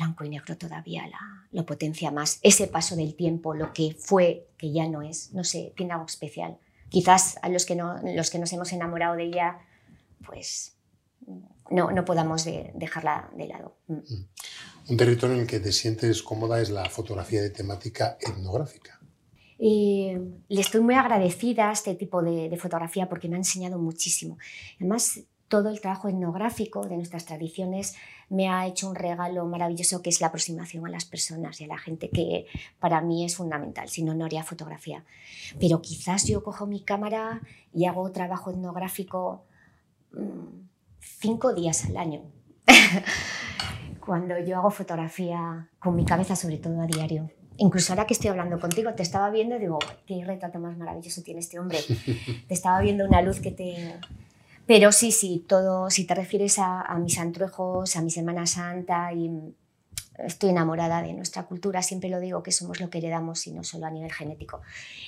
blanco 0.01 0.25
y 0.25 0.31
negro 0.31 0.57
todavía 0.57 1.07
la, 1.07 1.47
lo 1.53 1.67
potencia 1.67 2.11
más. 2.11 2.39
Ese 2.43 2.67
paso 2.67 2.97
del 2.97 3.15
tiempo, 3.15 3.55
lo 3.55 3.73
que 3.73 3.95
fue, 3.99 4.49
que 4.57 4.73
ya 4.73 4.89
no 4.89 5.03
es, 5.03 5.33
no 5.33 5.45
sé, 5.45 5.73
tiene 5.77 5.93
algo 5.93 6.07
especial. 6.07 6.57
Quizás 6.89 7.39
a 7.43 7.49
los 7.49 7.67
que, 7.67 7.77
no, 7.77 8.01
los 8.03 8.31
que 8.31 8.39
nos 8.39 8.53
hemos 8.53 8.73
enamorado 8.73 9.17
de 9.17 9.25
ella, 9.25 9.59
pues 10.27 10.77
no, 11.71 11.91
no 11.91 12.05
podamos 12.05 12.45
dejarla 12.45 13.31
de 13.37 13.47
lado. 13.47 13.77
Mm. 13.89 13.95
Mm. 13.95 14.29
Un 14.89 14.97
territorio 14.97 15.37
en 15.37 15.43
el 15.43 15.47
que 15.47 15.61
te 15.61 15.71
sientes 15.71 16.23
cómoda 16.23 16.61
es 16.61 16.71
la 16.71 16.89
fotografía 16.89 17.43
de 17.43 17.51
temática 17.51 18.17
etnográfica. 18.21 18.99
le 19.59 20.61
estoy 20.61 20.81
muy 20.81 20.95
agradecida 20.95 21.69
a 21.69 21.73
este 21.73 21.95
tipo 21.95 22.23
de, 22.23 22.49
de, 22.49 22.57
fotografía 22.57 23.09
porque 23.09 23.29
me 23.29 23.37
ha 23.37 23.39
enseñado 23.39 23.79
muchísimo. 23.79 24.39
Además, 24.79 25.21
todo 25.51 25.69
el 25.69 25.81
trabajo 25.81 26.09
etnográfico 26.09 26.87
de 26.87 26.97
nuestras 26.97 27.27
tradiciones 27.27 27.97
me 28.29 28.49
ha 28.49 28.69
hecho 28.69 28.89
un 28.89 28.95
regalo 28.95 29.45
maravilloso 29.47 30.01
que 30.01 30.09
es 30.09 30.21
la 30.21 30.29
aproximación 30.29 30.87
a 30.87 30.91
las 30.91 31.05
personas 31.05 31.61
y 31.61 31.65
a 31.65 31.67
la 31.67 31.77
gente, 31.77 32.09
que 32.09 32.47
para 32.79 33.01
mí 33.01 33.25
es 33.25 33.35
fundamental, 33.35 33.89
si 33.89 34.05
no, 34.05 34.15
no 34.15 34.25
haría 34.25 34.45
fotografía. 34.45 35.05
Pero 35.59 35.83
quizás 35.83 36.25
yo 36.25 36.45
cojo 36.45 36.67
mi 36.67 36.81
cámara 36.81 37.41
y 37.75 37.87
hago 37.87 38.09
trabajo 38.13 38.53
etnográfico 38.53 39.43
mm, 40.13 40.69
cinco 41.01 41.53
días 41.53 41.85
al 41.85 41.97
año. 41.97 42.23
Cuando 44.07 44.39
yo 44.39 44.57
hago 44.57 44.71
fotografía 44.71 45.69
con 45.81 45.97
mi 45.97 46.05
cabeza, 46.05 46.37
sobre 46.37 46.59
todo 46.59 46.81
a 46.81 46.87
diario. 46.87 47.29
Incluso 47.57 47.93
ahora 47.93 48.07
que 48.07 48.15
estoy 48.15 48.31
hablando 48.31 48.61
contigo, 48.61 48.95
te 48.95 49.03
estaba 49.03 49.29
viendo 49.31 49.57
y 49.57 49.59
digo, 49.59 49.81
qué 50.07 50.25
retrato 50.25 50.61
más 50.61 50.79
maravilloso 50.79 51.23
tiene 51.23 51.41
este 51.41 51.59
hombre. 51.59 51.79
te 52.49 52.55
estaba 52.55 52.81
viendo 52.81 53.05
una 53.05 53.21
luz 53.21 53.41
que 53.41 53.51
te, 53.51 53.99
pero 54.71 54.93
sí, 54.93 55.11
sí, 55.11 55.45
todo, 55.49 55.91
si 55.91 56.07
te 56.07 56.15
refieres 56.15 56.61
a, 56.61 56.97
mis 57.03 57.19
antruejos, 57.19 57.97
a 57.97 58.03
mi 58.03 58.11
Semana 58.13 58.47
Santa, 58.47 59.13
y 59.13 59.29
estoy 60.17 60.51
enamorada 60.51 61.03
de 61.03 61.13
nuestra 61.13 61.43
cultura, 61.47 61.83
siempre 61.83 62.09
lo 62.09 62.21
digo 62.21 62.45
que 62.45 62.53
somos 62.53 62.79
lo 62.79 62.89
que 62.89 62.99
heredamos 62.99 63.45
y 63.49 63.53
no 63.53 63.65
solo 63.65 63.87
a 63.87 63.91
nivel 63.91 64.13
genético. 64.13 64.61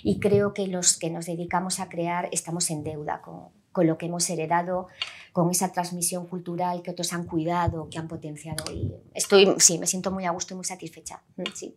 Y 0.02 0.19
creo 0.19 0.52
que 0.52 0.66
los 0.66 0.99
que 0.99 1.11
nos 1.11 1.26
dedicamos 1.26 1.78
a 1.78 1.88
crear 1.88 2.28
estamos 2.33 2.71
en 2.71 2.83
deuda 2.83 3.23
con, 3.23 3.50
con 3.71 3.87
lo 3.87 3.99
que 3.99 4.07
hemos 4.07 4.28
heredado, 4.31 4.88
con 5.33 5.49
esa 5.52 5.71
transmisión 5.71 6.26
cultural 6.26 6.83
que 6.83 6.90
otros 6.90 7.12
han 7.12 7.25
cuidado, 7.25 7.88
que 7.88 8.00
han 8.00 8.09
potenciado. 8.09 8.64
Y 8.73 8.92
estoy, 9.14 9.54
sí, 9.59 9.78
me 9.78 9.87
siento 9.87 10.11
muy 10.11 10.25
a 10.25 10.33
gusto 10.33 10.54
y 10.54 10.57
muy 10.57 10.64
satisfecha. 10.64 11.23
Mm, 11.37 11.42
sí. 11.54 11.76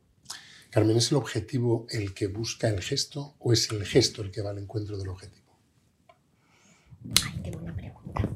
Carmen, 0.72 0.98
¿es 0.98 1.12
el 1.12 1.18
objetivo 1.18 1.86
el 1.92 2.16
que 2.16 2.26
busca 2.26 2.68
el 2.68 2.82
gesto 2.82 3.36
o 3.38 3.54
es 3.54 3.70
el 3.70 3.86
gesto 3.86 4.24
el 4.24 4.32
que 4.32 4.42
va 4.42 4.50
al 4.50 4.58
encuentro 4.58 4.98
del 4.98 5.10
objetivo? 5.10 5.46
Ay, 7.24 7.42
qué 7.44 7.52
buena 7.52 7.76
pregunta. 7.76 8.30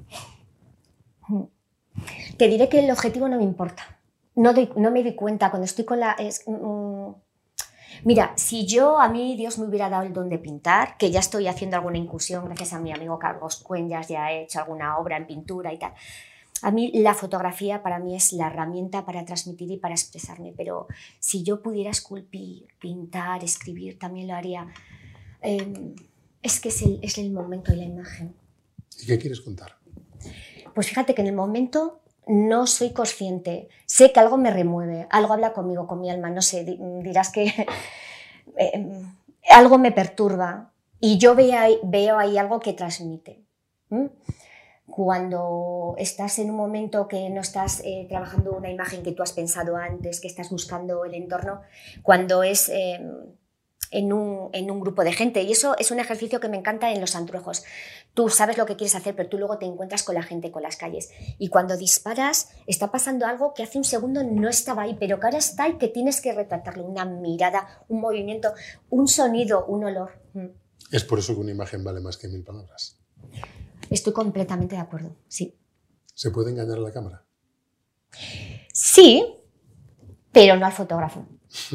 Te 2.39 2.47
diré 2.47 2.69
que 2.69 2.79
el 2.79 2.89
objetivo 2.89 3.27
no 3.27 3.35
me 3.35 3.43
importa. 3.43 3.99
No, 4.35 4.53
no 4.53 4.91
me 4.91 5.03
di 5.03 5.13
cuenta 5.13 5.49
cuando 5.49 5.65
estoy 5.65 5.83
con 5.83 5.99
la... 5.99 6.15
Mm, 6.47 7.11
mira, 8.05 8.31
si 8.37 8.65
yo 8.65 8.97
a 8.97 9.09
mí 9.09 9.35
Dios 9.35 9.59
me 9.59 9.65
hubiera 9.65 9.89
dado 9.89 10.03
el 10.03 10.13
don 10.13 10.29
de 10.29 10.39
pintar, 10.39 10.95
que 10.95 11.11
ya 11.11 11.19
estoy 11.19 11.47
haciendo 11.47 11.75
alguna 11.75 11.97
incursión 11.97 12.45
gracias 12.45 12.71
a 12.71 12.79
mi 12.79 12.93
amigo 12.93 13.19
Carlos 13.19 13.57
Cuenyas, 13.57 14.07
ya 14.07 14.31
he 14.31 14.43
hecho 14.43 14.59
alguna 14.59 14.97
obra 14.99 15.17
en 15.17 15.27
pintura 15.27 15.73
y 15.73 15.79
tal. 15.79 15.91
A 16.61 16.71
mí 16.71 16.93
la 16.93 17.13
fotografía 17.13 17.83
para 17.83 17.99
mí 17.99 18.15
es 18.15 18.31
la 18.31 18.47
herramienta 18.47 19.05
para 19.05 19.25
transmitir 19.25 19.69
y 19.71 19.77
para 19.77 19.93
expresarme, 19.93 20.53
pero 20.55 20.87
si 21.19 21.43
yo 21.43 21.61
pudiera 21.61 21.89
esculpir, 21.89 22.67
pintar, 22.79 23.43
escribir, 23.43 23.99
también 23.99 24.29
lo 24.29 24.35
haría. 24.35 24.65
Em, 25.41 25.93
es 26.41 26.61
que 26.61 26.69
es 26.69 26.81
el, 26.83 26.99
es 27.01 27.17
el 27.17 27.33
momento 27.33 27.73
y 27.73 27.75
la 27.75 27.83
imagen. 27.83 28.33
¿Y 28.97 29.07
qué 29.07 29.19
quieres 29.19 29.41
contar? 29.41 29.77
Pues 30.73 30.87
fíjate 30.87 31.13
que 31.13 31.21
en 31.21 31.27
el 31.27 31.35
momento 31.35 31.99
no 32.29 32.67
soy 32.67 32.93
consciente. 32.93 33.69
Sé 33.87 34.13
que 34.13 34.19
algo 34.19 34.37
me 34.37 34.51
remueve, 34.51 35.07
algo 35.09 35.33
habla 35.33 35.51
conmigo, 35.51 35.87
con 35.87 35.99
mi 35.99 36.11
alma. 36.11 36.29
No 36.29 36.41
sé, 36.41 36.63
dirás 36.63 37.31
que... 37.31 37.53
Eh, 38.57 38.83
algo 39.47 39.77
me 39.77 39.91
perturba 39.91 40.73
y 40.99 41.19
yo 41.19 41.35
veo 41.35 41.57
ahí, 41.57 41.77
veo 41.83 42.17
ahí 42.17 42.37
algo 42.37 42.59
que 42.59 42.73
transmite. 42.73 43.45
Cuando 44.87 45.93
estás 45.99 46.39
en 46.39 46.49
un 46.49 46.57
momento 46.57 47.07
que 47.07 47.29
no 47.29 47.41
estás 47.41 47.81
eh, 47.85 48.07
trabajando 48.09 48.53
una 48.53 48.71
imagen 48.71 49.03
que 49.03 49.11
tú 49.11 49.21
has 49.21 49.33
pensado 49.33 49.77
antes, 49.77 50.19
que 50.19 50.27
estás 50.27 50.49
buscando 50.49 51.05
el 51.05 51.13
entorno, 51.13 51.61
cuando 52.01 52.41
es 52.41 52.69
em, 52.69 53.37
en, 53.91 54.13
un, 54.13 54.49
en, 54.53 54.69
un, 54.71 54.79
grupo 54.79 55.03
de 55.03 55.13
gente. 55.13 55.41
Y 55.43 55.51
eso 55.51 55.75
es 55.77 55.91
un 55.91 55.99
ejercicio 55.99 56.39
que 56.39 56.49
me 56.49 56.57
encanta 56.57 56.91
en 56.91 57.01
los 57.01 57.15
antruejos. 57.15 57.63
Tú 58.13 58.29
sabes 58.29 58.57
lo 58.57 58.65
que 58.65 58.75
quieres 58.75 58.95
hacer, 58.95 59.15
pero 59.15 59.29
tú 59.29 59.37
luego 59.37 59.57
te 59.57 59.65
encuentras 59.65 60.03
con 60.03 60.15
la 60.15 60.23
gente, 60.23 60.51
con 60.51 60.63
las 60.63 60.77
calles. 60.77 61.09
Y 61.37 61.49
cuando 61.49 61.77
disparas, 61.77 62.49
está 62.67 62.91
pasando 62.91 63.25
algo 63.25 63.53
que 63.53 63.63
hace 63.63 63.77
un 63.77 63.83
segundo 63.83 64.23
no 64.23 64.49
estaba 64.49 64.83
ahí, 64.83 64.95
pero 64.99 65.19
que 65.19 65.27
ahora 65.27 65.37
está 65.37 65.67
y 65.67 65.77
que 65.77 65.87
tienes 65.87 66.21
que 66.21 66.33
retratarlo. 66.33 66.85
Una 66.85 67.05
mirada, 67.05 67.83
un 67.87 68.01
movimiento, 68.01 68.53
un 68.89 69.07
sonido, 69.07 69.65
un 69.65 69.85
olor. 69.85 70.11
Mm. 70.33 70.47
Es 70.91 71.03
por 71.03 71.19
eso 71.19 71.35
que 71.35 71.41
una 71.41 71.51
imagen 71.51 71.83
vale 71.83 71.99
más 71.99 72.17
que 72.17 72.27
mil 72.27 72.43
palabras. 72.43 72.97
Estoy 73.89 74.13
completamente 74.13 74.75
de 74.75 74.81
acuerdo, 74.81 75.15
sí. 75.27 75.55
¿Se 76.13 76.31
puede 76.31 76.51
engañar 76.51 76.77
a 76.77 76.81
la 76.81 76.91
cámara? 76.91 77.23
Sí, 78.73 79.23
pero 80.31 80.55
no 80.57 80.65
al 80.65 80.71
fotógrafo. 80.71 81.25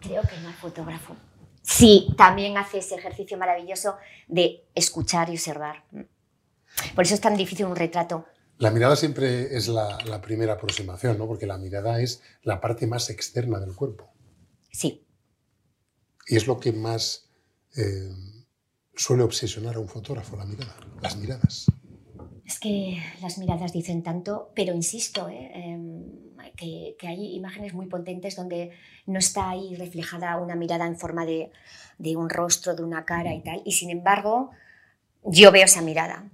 Creo 0.00 0.22
que 0.22 0.36
no 0.42 0.47
al 0.47 0.47
fotógrafo. 0.58 1.16
Sí, 1.62 2.08
también 2.16 2.56
hace 2.56 2.78
ese 2.78 2.94
ejercicio 2.94 3.36
maravilloso 3.36 3.96
de 4.26 4.64
escuchar 4.74 5.28
y 5.28 5.32
observar. 5.32 5.84
Por 6.94 7.04
eso 7.04 7.14
es 7.14 7.20
tan 7.20 7.36
difícil 7.36 7.66
un 7.66 7.76
retrato. 7.76 8.26
La 8.58 8.70
mirada 8.70 8.96
siempre 8.96 9.56
es 9.56 9.68
la, 9.68 10.20
primera 10.20 10.54
aproximación, 10.54 11.18
¿no? 11.18 11.26
Porque 11.26 11.46
la 11.46 11.58
mirada 11.58 12.00
es 12.00 12.22
la 12.42 12.60
parte 12.60 12.86
más 12.86 13.10
externa 13.10 13.60
del 13.60 13.74
cuerpo. 13.74 14.10
Sí. 14.72 15.06
Y 16.26 16.36
es 16.36 16.46
lo 16.46 16.58
que 16.58 16.72
más 16.72 17.30
eh, 17.76 18.10
suele 18.96 19.22
obsesionar 19.22 19.76
a 19.76 19.78
un 19.78 19.88
fotógrafo, 19.88 20.36
la 20.36 20.44
mirada, 20.44 20.74
las 21.00 21.16
miradas. 21.16 21.66
Es 22.48 22.58
que 22.58 22.96
las 23.20 23.36
miradas 23.36 23.74
dicen 23.74 24.02
tanto, 24.02 24.52
pero 24.54 24.72
insisto, 24.72 25.28
¿eh? 25.28 25.50
em, 25.52 26.02
que, 26.56 26.96
hay 27.06 27.34
imágenes 27.34 27.74
muy 27.74 27.88
potentes 27.88 28.36
donde 28.36 28.70
no 29.04 29.18
está 29.18 29.50
ahí 29.50 29.76
reflejada 29.76 30.38
una 30.38 30.56
mirada 30.56 30.86
en 30.86 30.98
forma 30.98 31.26
de, 31.26 31.50
un 32.16 32.30
rostro, 32.30 32.74
de 32.74 32.82
una 32.82 33.04
cara 33.04 33.34
y 33.34 33.42
tal, 33.42 33.60
y 33.66 33.72
sin 33.72 33.90
embargo 33.90 34.50
yo 35.24 35.52
veo 35.52 35.66
esa 35.66 35.82
mirada 35.82 36.30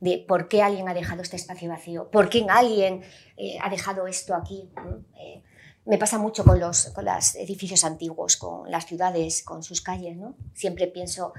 de 0.00 0.22
por 0.28 0.48
qué 0.48 0.62
alguien 0.62 0.86
ha 0.86 0.92
dejado 0.92 1.22
este 1.22 1.36
espacio 1.36 1.70
vacío, 1.70 2.10
por 2.10 2.28
qué 2.28 2.44
alguien 2.46 3.00
eh, 3.38 3.56
ha 3.62 3.70
dejado 3.70 4.06
esto 4.06 4.34
aquí. 4.34 4.68
Eh, 5.16 5.42
me 5.86 5.96
pasa 5.96 6.18
mucho 6.18 6.44
con 6.44 6.60
los, 6.60 6.90
con 6.90 7.06
los 7.06 7.36
edificios 7.36 7.84
antiguos, 7.84 8.36
con 8.36 8.70
las 8.70 8.84
ciudades, 8.84 9.42
con 9.42 9.62
sus 9.62 9.80
calles. 9.80 10.14
¿no? 10.18 10.34
Siempre 10.52 10.88
pienso 10.88 11.32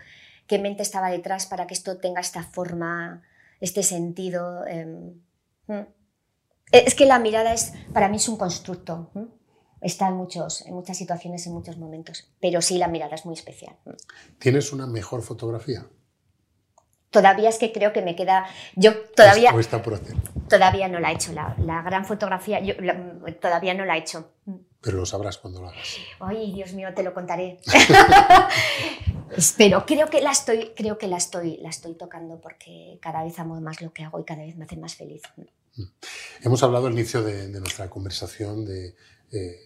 qué 0.47 0.57
mente 0.57 0.81
estaba 0.81 1.11
detrás 1.11 1.45
para 1.45 1.67
que 1.67 1.75
esto 1.75 1.97
tenga 1.99 2.21
esta 2.21 2.41
forma, 2.41 3.21
este 3.59 3.83
sentido. 3.83 4.65
Em, 4.65 5.21
es 6.71 6.95
que 6.95 7.05
la 7.05 7.19
mirada 7.19 7.53
es, 7.53 7.73
para 7.93 8.09
mí 8.09 8.17
es 8.17 8.27
un 8.29 8.37
constructo. 8.37 9.11
Está 9.81 10.09
en, 10.09 10.15
muchos, 10.15 10.65
en 10.65 10.73
muchas 10.73 10.97
situaciones, 10.97 11.45
en 11.47 11.53
muchos 11.53 11.77
momentos. 11.77 12.29
Pero 12.41 12.61
sí, 12.61 12.77
la 12.77 12.87
mirada 12.87 13.15
es 13.15 13.25
muy 13.25 13.33
especial. 13.33 13.77
¿Tienes 14.37 14.73
una 14.73 14.87
mejor 14.87 15.21
fotografía? 15.21 15.87
Todavía 17.09 17.49
es 17.49 17.57
que 17.57 17.71
creo 17.71 17.91
que 17.91 18.01
me 18.01 18.15
queda. 18.15 18.45
Yo 18.75 18.93
todavía. 19.15 19.51
¿O 19.53 19.59
está 19.59 19.81
por 19.81 19.95
hacer? 19.95 20.15
Todavía 20.47 20.87
no 20.87 20.99
la 20.99 21.11
he 21.11 21.15
hecho. 21.15 21.33
La, 21.33 21.81
gran 21.81 22.05
fotografía, 22.05 22.59
yo 22.59 22.75
todavía 23.41 23.73
no 23.73 23.85
la 23.85 23.95
he 23.95 23.99
hecho. 23.99 24.31
Pero 24.81 24.97
lo 24.97 25.05
sabrás 25.05 25.37
cuando 25.37 25.61
lo 25.61 25.69
hagas. 25.69 25.97
Ay, 26.19 26.53
Dios 26.53 26.73
mío, 26.73 26.89
te 26.93 27.03
lo 27.03 27.13
contaré. 27.13 27.59
Espero, 29.35 29.85
creo 29.85 30.09
que 30.09 30.21
la 30.21 30.31
estoy, 30.31 30.71
creo 30.75 30.97
que 30.97 31.07
la 31.07 31.17
estoy, 31.17 31.57
la 31.57 31.69
estoy 31.69 31.95
tocando 31.95 32.39
porque 32.41 32.97
cada 33.01 33.23
vez 33.23 33.37
amo 33.39 33.59
más 33.61 33.81
lo 33.81 33.93
que 33.93 34.03
hago 34.03 34.19
y 34.19 34.25
cada 34.25 34.43
vez 34.43 34.55
me 34.55 34.65
hace 34.65 34.77
más 34.77 34.95
feliz. 34.95 35.21
Mm. 35.75 35.83
Hemos 36.43 36.63
hablado 36.63 36.87
al 36.87 36.93
inicio 36.93 37.23
de, 37.23 37.47
nuestra 37.59 37.89
conversación 37.89 38.65
de 38.65 38.95
eh, 39.31 39.59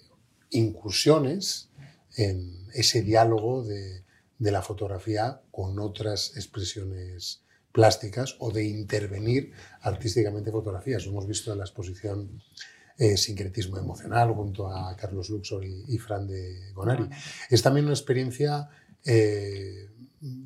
incursiones 0.49 1.69
en 2.15 2.67
ese 2.73 3.01
diálogo 3.01 3.63
de, 3.63 4.03
de 4.37 4.51
la 4.51 4.61
fotografía 4.61 5.41
con 5.51 5.79
otras 5.79 6.35
expresiones 6.35 7.43
plásticas 7.71 8.35
o 8.39 8.51
de 8.51 8.65
intervenir 8.65 9.51
artísticamente 9.81 10.51
fotografías. 10.51 11.05
Lo 11.05 11.11
hemos 11.11 11.27
visto 11.27 11.51
en 11.51 11.59
la 11.59 11.63
exposición 11.63 12.41
eh, 12.97 13.17
Sincretismo 13.17 13.77
Emocional 13.77 14.31
junto 14.33 14.69
a 14.69 14.95
Carlos 14.95 15.29
Luxor 15.29 15.65
y, 15.65 15.97
Fran 15.97 16.27
de 16.27 16.71
Gonari. 16.73 17.09
Es 17.49 17.63
también 17.63 17.85
una 17.85 17.95
experiencia 17.95 18.69
eh, 19.05 19.89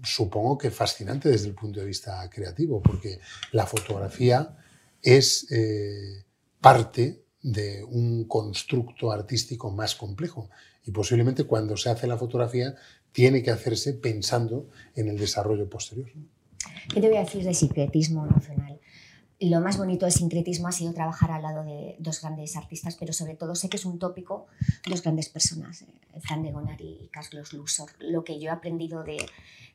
supongo 0.03 0.57
que 0.57 0.71
fascinante 0.71 1.29
desde 1.29 1.47
el 1.47 1.55
punto 1.55 1.79
de 1.79 1.85
vista 1.85 2.27
creativo, 2.29 2.81
porque 2.81 3.19
la 3.51 3.65
fotografía 3.65 4.57
es 5.01 5.51
eh, 5.51 6.23
parte 6.59 7.23
de 7.41 7.83
un 7.83 8.25
constructo 8.25 9.11
artístico 9.11 9.71
más 9.71 9.95
complejo 9.95 10.49
y 10.83 10.91
posiblemente 10.91 11.43
cuando 11.43 11.77
se 11.77 11.89
hace 11.89 12.07
la 12.07 12.17
fotografía 12.17 12.75
tiene 13.11 13.43
que 13.43 13.51
hacerse 13.51 13.93
pensando 13.93 14.69
en 14.95 15.07
el 15.09 15.17
desarrollo 15.17 15.69
posterior. 15.69 16.09
¿Qué 16.93 17.01
te 17.01 17.07
voy 17.07 17.17
a 17.17 17.21
decir 17.21 17.43
de 17.43 17.53
sincretismo 17.53 18.25
emocional? 18.25 18.79
Lo 19.39 19.61
más 19.61 19.77
bonito 19.77 20.05
del 20.05 20.13
sincretismo 20.13 20.67
ha 20.67 20.71
sido 20.71 20.93
trabajar 20.93 21.31
al 21.31 21.43
lado 21.43 21.63
de 21.63 21.95
dos 21.99 22.21
grandes 22.21 22.55
artistas, 22.55 22.95
pero 22.95 23.13
sobre 23.13 23.35
todo 23.35 23.53
sé 23.55 23.69
que 23.69 23.77
es 23.77 23.85
un 23.85 23.99
tópico, 23.99 24.47
dos 24.89 25.03
grandes 25.03 25.29
personas, 25.29 25.83
eh, 25.83 26.19
Fran 26.19 26.41
de 26.41 26.51
Gonari 26.51 26.99
y 27.03 27.07
Carlos 27.09 27.53
Lusor. 27.53 27.91
Lo 27.99 28.23
que 28.23 28.39
yo 28.39 28.49
he 28.49 28.51
aprendido 28.51 29.03
de, 29.03 29.17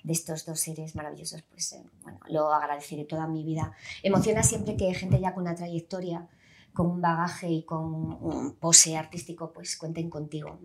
de 0.02 0.12
estos 0.12 0.46
dos 0.46 0.58
seres 0.58 0.96
maravillosos, 0.96 1.42
pues 1.42 1.72
eh, 1.74 1.82
bueno, 2.02 2.18
lo 2.28 2.52
agradeceré 2.52 3.04
toda 3.04 3.28
mi 3.28 3.44
vida. 3.44 3.72
Emociona 4.02 4.42
siempre 4.42 4.76
que 4.76 4.92
gente 4.94 5.20
ya 5.20 5.32
con 5.32 5.42
una 5.42 5.54
trayectoria, 5.54 6.28
con 6.72 6.86
un 6.86 7.00
bagaje 7.00 7.48
y 7.48 7.62
con 7.62 7.84
un 7.84 8.56
pose 8.58 8.96
artístico, 8.96 9.52
pues 9.52 9.76
cuenten 9.76 10.08
contigo. 10.10 10.58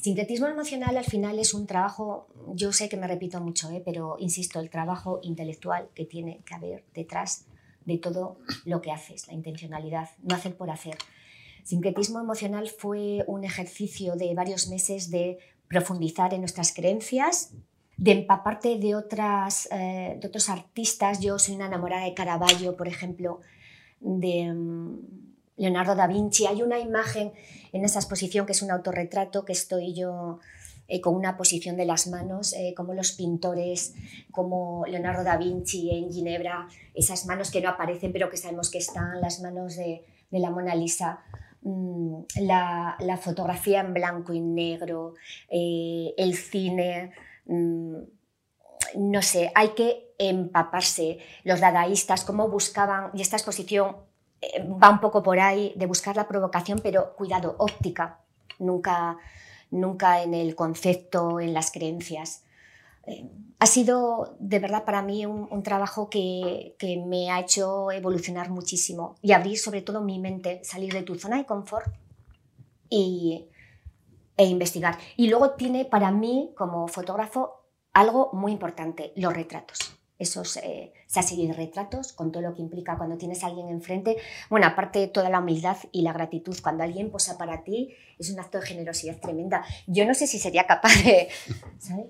Sincretismo 0.00 0.46
emocional 0.46 0.96
al 0.96 1.04
final 1.04 1.38
es 1.38 1.52
un 1.54 1.66
trabajo, 1.66 2.26
yo 2.54 2.72
sé 2.72 2.88
que 2.88 2.96
me 2.96 3.06
repito 3.06 3.40
mucho, 3.40 3.70
¿eh? 3.70 3.82
pero 3.84 4.16
insisto, 4.18 4.60
el 4.60 4.70
trabajo 4.70 5.20
intelectual 5.22 5.90
que 5.94 6.06
tiene 6.06 6.40
que 6.46 6.54
haber 6.54 6.84
detrás 6.94 7.44
de 7.86 7.98
todo 7.98 8.38
lo 8.64 8.82
que 8.82 8.92
haces, 8.92 9.26
la 9.28 9.34
intencionalidad, 9.34 10.10
no 10.22 10.34
hacer 10.34 10.56
por 10.56 10.70
hacer. 10.70 10.98
Sincretismo 11.62 12.20
emocional 12.20 12.68
fue 12.68 13.24
un 13.26 13.44
ejercicio 13.44 14.16
de 14.16 14.34
varios 14.34 14.68
meses 14.68 15.10
de 15.10 15.38
profundizar 15.68 16.34
en 16.34 16.40
nuestras 16.40 16.72
creencias, 16.72 17.52
de 17.96 18.12
empaparte 18.12 18.78
de, 18.78 18.94
otras, 18.94 19.68
eh, 19.72 20.18
de 20.20 20.28
otros 20.28 20.48
artistas. 20.48 21.20
Yo 21.20 21.38
soy 21.38 21.54
una 21.54 21.66
enamorada 21.66 22.04
de 22.04 22.14
Caravaggio, 22.14 22.76
por 22.76 22.88
ejemplo, 22.88 23.40
de 24.00 24.52
mm, 24.52 24.98
Leonardo 25.56 25.94
da 25.94 26.06
Vinci. 26.06 26.46
Hay 26.46 26.62
una 26.62 26.78
imagen 26.78 27.32
en 27.72 27.84
esa 27.84 27.98
exposición 27.98 28.46
que 28.46 28.52
es 28.52 28.62
un 28.62 28.70
autorretrato 28.70 29.44
que 29.44 29.52
estoy 29.52 29.94
yo 29.94 30.40
eh, 30.88 31.00
con 31.00 31.16
una 31.16 31.36
posición 31.36 31.76
de 31.76 31.84
las 31.84 32.06
manos, 32.06 32.52
eh, 32.52 32.72
como 32.76 32.94
los 32.94 33.12
pintores, 33.12 33.94
como 34.30 34.84
Leonardo 34.86 35.24
da 35.24 35.36
Vinci 35.36 35.90
en 35.90 36.12
Ginebra, 36.12 36.68
esas 36.94 37.26
manos 37.26 37.50
que 37.50 37.60
no 37.60 37.68
aparecen 37.70 38.12
pero 38.12 38.30
que 38.30 38.36
sabemos 38.36 38.70
que 38.70 38.78
están, 38.78 39.20
las 39.20 39.40
manos 39.40 39.76
de, 39.76 40.04
la 40.30 40.50
Mona 40.50 40.74
Lisa. 40.74 41.20
Mm, 41.62 42.20
la, 42.42 42.96
fotografía 43.20 43.80
en 43.80 43.94
blanco 43.94 44.32
y 44.32 44.40
negro, 44.40 45.14
eh, 45.48 46.14
el 46.16 46.36
cine, 46.36 47.10
mm, 47.46 47.96
no 48.96 49.22
sé, 49.22 49.50
hay 49.56 49.70
que 49.70 50.14
empaparse. 50.18 51.18
Los 51.42 51.58
dadaístas, 51.58 52.24
cómo 52.24 52.48
buscaban, 52.48 53.10
y 53.12 53.22
esta 53.22 53.36
exposición 53.36 53.96
va 54.82 54.90
un 54.90 55.00
poco 55.00 55.22
por 55.22 55.40
ahí, 55.40 55.72
de 55.74 55.86
buscar 55.86 56.14
la 56.14 56.28
provocación, 56.28 56.78
pero 56.80 57.16
cuidado, 57.16 57.56
óptica, 57.58 58.20
nunca 58.60 59.18
nunca 59.70 60.22
en 60.22 60.34
el 60.34 60.54
concepto, 60.54 61.40
en 61.40 61.52
las 61.52 61.70
creencias. 61.70 62.44
Eh, 63.06 63.28
ha 63.58 63.66
sido 63.66 64.36
de 64.38 64.58
verdad 64.58 64.84
para 64.84 65.02
mí 65.02 65.24
un, 65.26 65.62
trabajo 65.62 66.10
que, 66.10 66.74
me 67.06 67.30
ha 67.30 67.40
hecho 67.40 67.90
evolucionar 67.90 68.50
muchísimo 68.50 69.14
y 69.22 69.32
abrir 69.32 69.58
sobre 69.58 69.82
todo 69.82 70.00
mi 70.02 70.18
mente, 70.18 70.60
salir 70.64 70.92
de 70.92 71.02
tu 71.02 71.14
zona 71.14 71.38
de 71.38 71.46
confort 71.46 71.86
y, 72.90 73.46
e 74.36 74.44
investigar. 74.44 74.98
Y 75.16 75.28
luego 75.28 75.52
tiene 75.52 75.84
para 75.84 76.10
mí 76.10 76.52
como 76.56 76.88
fotógrafo 76.88 77.64
algo 77.92 78.30
muy 78.32 78.52
importante, 78.52 79.12
los 79.16 79.32
retratos 79.32 79.96
esos, 80.18 80.56
eh, 80.58 80.92
retratos 81.56 82.12
con 82.12 82.32
todo 82.32 82.42
lo 82.42 82.54
que 82.54 82.62
implica 82.62 82.96
cuando 82.96 83.16
tienes 83.16 83.42
a 83.44 83.48
alguien 83.48 83.68
enfrente. 83.68 84.16
Bueno, 84.50 84.66
aparte 84.66 84.98
de 84.98 85.08
toda 85.08 85.30
la 85.30 85.40
humildad 85.40 85.76
y 85.92 86.02
la 86.02 86.12
gratitud, 86.12 86.56
cuando 86.62 86.84
alguien 86.84 87.10
posa 87.10 87.38
para 87.38 87.64
ti, 87.64 87.94
es 88.18 88.30
un 88.30 88.40
acto 88.40 88.58
de 88.58 88.66
generosidad 88.66 89.18
tremenda. 89.18 89.64
Yo 89.86 90.06
no 90.06 90.14
sé 90.14 90.26
si 90.26 90.38
sería 90.38 90.66
capaz 90.66 90.94
de, 91.04 91.28
¿sabes? 91.78 92.06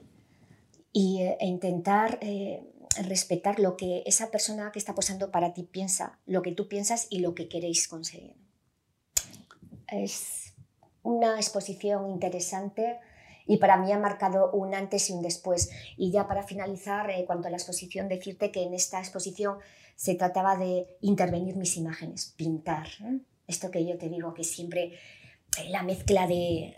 Y, 0.93 1.23
eh, 1.23 1.37
e 1.41 1.47
intentar 1.47 2.19
eh, 2.23 2.63
respetar 3.03 3.59
lo 3.59 3.77
que 3.77 4.03
esa 4.07 4.31
persona 4.31 4.71
que 4.73 4.79
está 4.79 4.95
posando 4.95 5.31
para 5.31 5.53
ti 5.53 5.63
piensa, 5.65 6.19
lo 6.27 6.43
que 6.43 6.53
tú 6.53 6.69
piensas 6.69 7.07
y 7.11 7.19
lo 7.19 7.35
que 7.35 7.49
queréis 7.49 7.89
conseguir. 7.89 8.35
Es 9.89 10.55
una 11.03 11.37
exposición 11.37 12.11
interesante 12.11 12.99
y 13.47 13.59
para 13.59 13.77
mí 13.77 13.93
ha 13.93 13.99
marcado 13.99 14.51
un 14.53 14.75
antes 14.75 15.09
y 15.11 15.13
un 15.13 15.23
después. 15.23 15.71
Y 15.97 16.11
ya 16.11 16.27
para 16.27 16.43
finalizar, 16.43 17.11
eh, 17.11 17.25
cuanto 17.27 17.49
a 17.49 17.51
la 17.51 17.57
exposición, 17.57 18.09
decirte 18.09 18.51
que 18.51 18.63
en 18.63 18.75
esta 18.75 18.99
exposición 18.99 19.59
se 19.97 20.15
trataba 20.15 20.57
de 20.57 20.87
intervenir 21.01 21.57
mis 21.57 21.77
imágenes, 21.77 22.35
pintar. 22.37 22.89
¿eh? 23.03 23.19
Esto 23.49 23.71
que 23.71 23.85
yo 23.87 23.97
te 23.97 24.09
digo, 24.09 24.35
que 24.35 24.45
siempre 24.45 24.93
eh, 25.59 25.71
la 25.71 25.83
mezcla 25.83 26.27
de, 26.27 26.77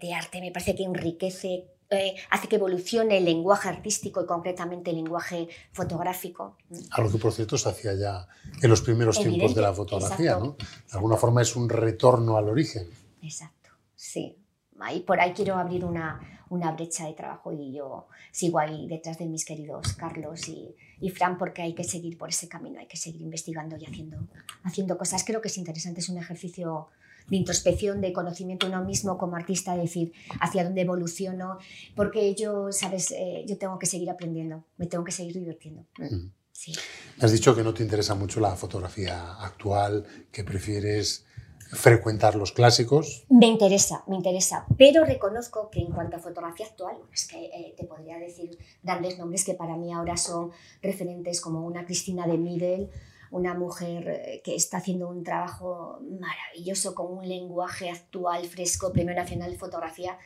de, 0.00 0.14
arte 0.14 0.40
me 0.40 0.52
parece 0.52 0.74
que 0.74 0.84
enriquece, 0.84 1.66
eh, 1.90 2.14
hace 2.30 2.48
que 2.48 2.56
evolucione 2.56 3.18
el 3.18 3.24
lenguaje 3.24 3.68
artístico 3.68 4.22
y 4.22 4.26
concretamente 4.26 4.90
el 4.90 4.96
lenguaje 4.96 5.48
fotográfico. 5.72 6.56
Algo 6.92 7.10
que, 7.10 7.18
por 7.18 7.32
cierto, 7.32 7.58
se 7.58 7.68
hacía 7.68 7.94
ya 7.94 8.28
en 8.62 8.70
los 8.70 8.80
primeros 8.82 9.18
tiempos 9.18 9.54
de 9.54 9.60
la 9.60 9.72
fotografía, 9.72 10.38
¿no? 10.38 10.56
De 10.58 10.92
alguna 10.92 11.16
forma 11.16 11.42
es 11.42 11.56
un 11.56 11.68
retorno 11.68 12.36
al 12.36 12.48
origen. 12.48 12.88
Exacto, 13.20 13.70
sí. 13.96 14.38
Ahí, 14.80 15.00
por 15.00 15.20
ahí 15.20 15.32
quiero 15.32 15.56
abrir 15.56 15.84
una, 15.84 16.20
una 16.50 16.72
brecha 16.72 17.06
de 17.06 17.14
trabajo 17.14 17.52
y 17.52 17.72
yo 17.72 18.06
sigo 18.32 18.58
ahí 18.58 18.86
detrás 18.88 19.18
de 19.18 19.26
mis 19.26 19.44
queridos 19.44 19.94
Carlos 19.94 20.48
y, 20.48 20.74
y, 21.00 21.10
Fran 21.10 21.38
porque 21.38 21.62
hay 21.62 21.74
que 21.74 21.84
seguir 21.84 22.18
por 22.18 22.28
ese 22.28 22.48
camino, 22.48 22.80
hay 22.80 22.86
que 22.86 22.96
seguir 22.96 23.22
investigando 23.22 23.76
y 23.76 23.84
haciendo, 23.84 24.18
haciendo 24.62 24.98
cosas. 24.98 25.24
Creo 25.24 25.40
que 25.40 25.48
es 25.48 25.58
interesante, 25.58 26.00
es 26.00 26.08
un 26.08 26.18
ejercicio 26.18 26.88
de 27.28 27.36
introspección, 27.36 28.00
de 28.00 28.12
conocimiento 28.12 28.66
uno 28.66 28.84
mismo 28.84 29.16
como 29.16 29.36
artista, 29.36 29.76
decir 29.76 30.12
hacia 30.40 30.64
dónde 30.64 30.82
evoluciono, 30.82 31.58
porque 31.96 32.34
yo, 32.34 32.70
sabes, 32.70 33.10
eh, 33.12 33.44
yo 33.46 33.56
tengo 33.56 33.78
que 33.78 33.86
seguir 33.86 34.10
aprendiendo, 34.10 34.64
me 34.76 34.86
tengo 34.86 35.04
que 35.04 35.12
seguir 35.12 35.34
divirtiendo. 35.34 35.86
Mm. 35.98 36.28
Sí. 36.52 36.72
Has 37.20 37.32
dicho 37.32 37.54
que 37.56 37.64
no 37.64 37.74
te 37.74 37.82
interesa 37.82 38.14
mucho 38.14 38.38
la 38.40 38.54
fotografía 38.54 39.34
actual, 39.40 40.06
que 40.30 40.44
prefieres 40.44 41.26
frecuentar 41.72 42.34
los 42.34 42.52
clásicos? 42.52 43.24
Me 43.28 43.46
interesa, 43.46 44.04
me 44.06 44.16
interesa, 44.16 44.66
pero 44.76 45.04
reconozco 45.04 45.70
que 45.70 45.80
en 45.80 45.92
cuanto 45.92 46.16
a 46.16 46.20
fotografía 46.20 46.66
actual, 46.66 46.96
es 47.12 47.26
que 47.26 47.46
eh, 47.46 47.74
te 47.76 47.84
podría 47.84 48.18
decir 48.18 48.58
grandes 48.82 49.18
nombres 49.18 49.44
que 49.44 49.54
para 49.54 49.76
mí 49.76 49.92
ahora 49.92 50.16
son 50.16 50.50
referentes 50.82 51.40
como 51.40 51.64
una 51.66 51.84
Cristina 51.84 52.26
de 52.26 52.38
Miguel, 52.38 52.90
una 53.30 53.54
mujer 53.54 54.08
eh, 54.08 54.42
que 54.44 54.54
está 54.54 54.76
haciendo 54.76 55.08
un 55.08 55.24
trabajo 55.24 55.98
maravilloso 56.20 56.94
con 56.94 57.18
un 57.18 57.28
lenguaje 57.28 57.90
actual, 57.90 58.46
fresco, 58.46 58.92
Premio 58.92 59.14
Nacional 59.14 59.50
de 59.50 59.58
Fotografía. 59.58 60.18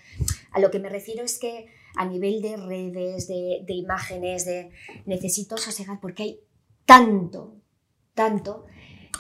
A 0.51 0.61
lo 0.61 0.71
que 0.71 0.79
me 0.79 0.91
refiero 0.91 1.25
es 1.25 1.39
que 1.39 1.69
a 1.97 2.05
nivel 2.05 2.43
de 2.43 2.57
redes, 2.59 3.27
de, 3.27 3.65
imágenes, 3.69 4.45
de, 4.45 4.71
necesito 5.07 5.57
sosegar 5.57 6.01
porque 6.01 6.23
hay 6.23 6.41
tanto, 6.85 7.55
tanto 8.15 8.67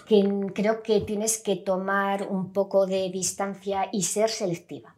que 0.09 0.27
creo 0.55 0.83
que 0.83 1.03
tienes 1.03 1.37
que 1.37 1.57
tomar 1.57 2.29
un 2.29 2.51
poco 2.51 2.87
de 2.87 3.11
distancia 3.11 3.91
y 3.93 4.05
ser 4.05 4.31
selectiva. 4.31 4.97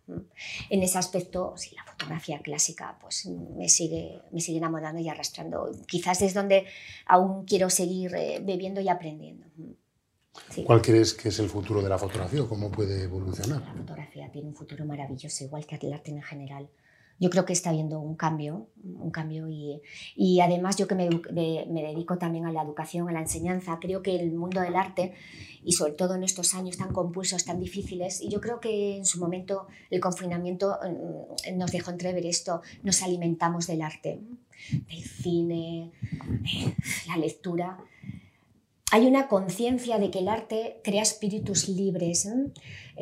En 0.71 0.83
ese 0.85 0.99
aspecto, 0.99 1.55
sí, 1.57 1.75
la 1.75 1.85
fotografía 1.85 2.39
clásica 2.39 2.97
pues, 3.01 3.27
me, 3.27 3.69
sigue, 3.69 4.23
me 4.31 4.41
sigue 4.41 4.59
enamorando 4.59 5.01
y 5.01 5.09
arrastrando. 5.09 5.69
Quizás 5.89 6.23
es 6.23 6.33
donde 6.33 6.67
aún 7.07 7.45
quiero 7.45 7.71
seguir 7.71 8.15
eh, 8.15 8.41
bebiendo 8.41 8.81
y 8.81 8.89
aprendiendo. 8.89 9.47
¿Cuál 10.65 10.81
crees 10.81 11.13
que 11.13 11.31
es 11.31 11.41
el 11.41 11.49
futuro 11.49 11.83
de 11.83 11.89
la 11.89 11.99
fotografía 11.99 12.43
o 12.45 12.49
cómo 12.49 12.71
puede 12.71 13.03
evolucionar? 13.03 13.63
La 13.63 13.75
fotografía 13.75 14.31
tiene 14.31 14.47
un 14.47 14.55
futuro 14.55 14.85
maravilloso, 14.85 15.43
igual 15.43 15.67
que 15.67 15.75
el 15.85 15.93
arte 15.93 16.13
en 16.13 16.23
general 16.23 16.71
yo 17.21 17.29
creo 17.29 17.45
que 17.45 17.53
está 17.53 17.69
habiendo 17.69 18.01
un 18.01 18.17
cambio, 18.17 18.69
un 18.83 19.11
cambio 19.11 19.47
y, 19.47 19.83
y 20.17 20.41
además 20.41 20.77
yo 20.77 20.89
que 20.89 20.95
me, 20.95 21.11
me, 21.31 21.83
dedico 21.83 22.17
también 22.17 22.47
a 22.47 22.53
la 22.53 22.63
educación, 22.63 23.11
a 23.11 23.13
la 23.13 23.21
enseñanza, 23.21 23.79
creo 23.79 24.03
que 24.03 24.17
el 24.17 24.33
mundo 24.33 24.63
del 24.63 24.75
arte 24.75 25.13
y 25.63 25.73
sobre 25.73 25.93
todo 25.93 26.15
en 26.15 26.25
estos 26.25 26.55
años 26.55 26.79
tan 26.79 26.95
compulsos, 26.95 27.45
tan 27.45 27.61
difíciles, 27.61 28.23
y 28.23 28.31
yo 28.31 28.41
creo 28.41 28.59
que 28.59 28.97
en 28.97 29.05
su 29.05 29.21
momento 29.21 29.67
el 29.91 30.01
confinamiento 30.01 30.79
mm, 30.83 31.59
nos 31.59 31.71
dejó 31.71 31.91
entrever 31.91 32.25
esto, 32.25 32.63
nos 32.83 33.03
alimentamos 33.03 33.67
del 33.67 33.83
arte, 33.83 34.21
del 34.71 35.05
cine, 35.05 35.93
la 37.07 37.19
lectura. 37.19 37.79
Hay 38.93 39.07
una 39.07 39.29
conciencia 39.29 39.99
de 39.99 40.11
que 40.11 40.21
el 40.21 40.29
arte 40.29 40.81
crea 40.83 41.03
espíritus 41.03 41.69
libres, 41.69 42.27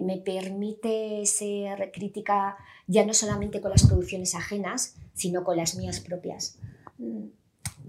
me 0.03 0.19
permite 0.19 1.25
ser 1.25 1.93
crítica 1.93 2.57
ya 2.89 3.07
no 3.07 3.15
solamente 3.15 3.61
con 3.61 3.71
las 3.71 3.87
producciones 3.87 4.35
ajenas, 4.35 4.97
sino 5.15 5.45
con 5.45 5.57
las 5.57 5.77
mías 5.77 6.01
propias. 6.01 6.59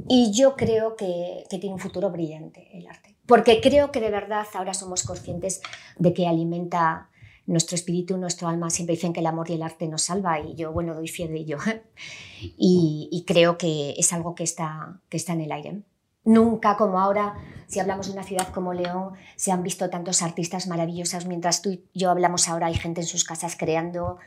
Y 0.08 0.32
yo 0.34 0.56
creo 0.56 0.96
que, 0.96 1.46
tiene 1.50 1.74
un 1.74 1.80
futuro 1.80 2.12
brillante 2.12 2.70
el 2.78 2.86
arte, 2.88 3.16
porque 3.26 3.62
creo 3.62 3.92
que 3.92 4.02
de 4.02 4.12
verdad 4.12 4.46
ahora 4.54 4.74
somos 4.74 5.04
conscientes 5.04 5.62
de 5.98 6.14
que 6.14 6.28
alimenta 6.28 7.10
nuestro 7.48 7.76
espíritu, 7.76 8.18
nuestro 8.18 8.48
alma. 8.48 8.70
Siempre 8.70 8.96
dicen 8.96 9.14
que 9.14 9.22
el 9.22 9.26
amor 9.26 9.50
y 9.50 9.54
el 9.54 9.64
arte 9.64 9.88
nos 9.88 10.04
salva 10.04 10.40
y 10.40 10.54
yo, 10.56 10.72
bueno, 10.72 10.94
doy 10.94 11.08
fe 11.08 11.28
de 11.28 11.38
ello. 11.38 11.58
y, 12.42 13.10
y 13.12 13.24
creo 13.26 13.58
que 13.58 13.96
es 13.98 14.14
algo 14.14 14.36
que 14.36 14.44
está, 14.44 15.02
que 15.10 15.18
está 15.18 15.34
en 15.34 15.42
el 15.42 15.52
aire. 15.52 15.82
Nunca 16.26 16.76
como 16.78 17.00
ahora, 17.00 17.36
si 17.68 17.80
hablamos 17.80 18.08
de 18.08 18.14
una 18.14 18.24
ciudad 18.24 18.50
como 18.50 18.74
León, 18.74 19.14
se 19.36 19.52
han 19.52 19.64
visto 19.64 19.90
tantos 19.90 20.22
artistas 20.22 20.68
maravillosos, 20.68 21.26
mientras 21.26 21.62
tú 21.62 21.72
y 21.72 21.86
yo 21.94 22.12
hablamos 22.12 22.50
ahora, 22.50 22.68
hay 22.68 22.76
gente 22.76 23.02
en 23.02 23.08
sus 23.08 23.24
casas 23.24 23.56
creando. 23.58 24.18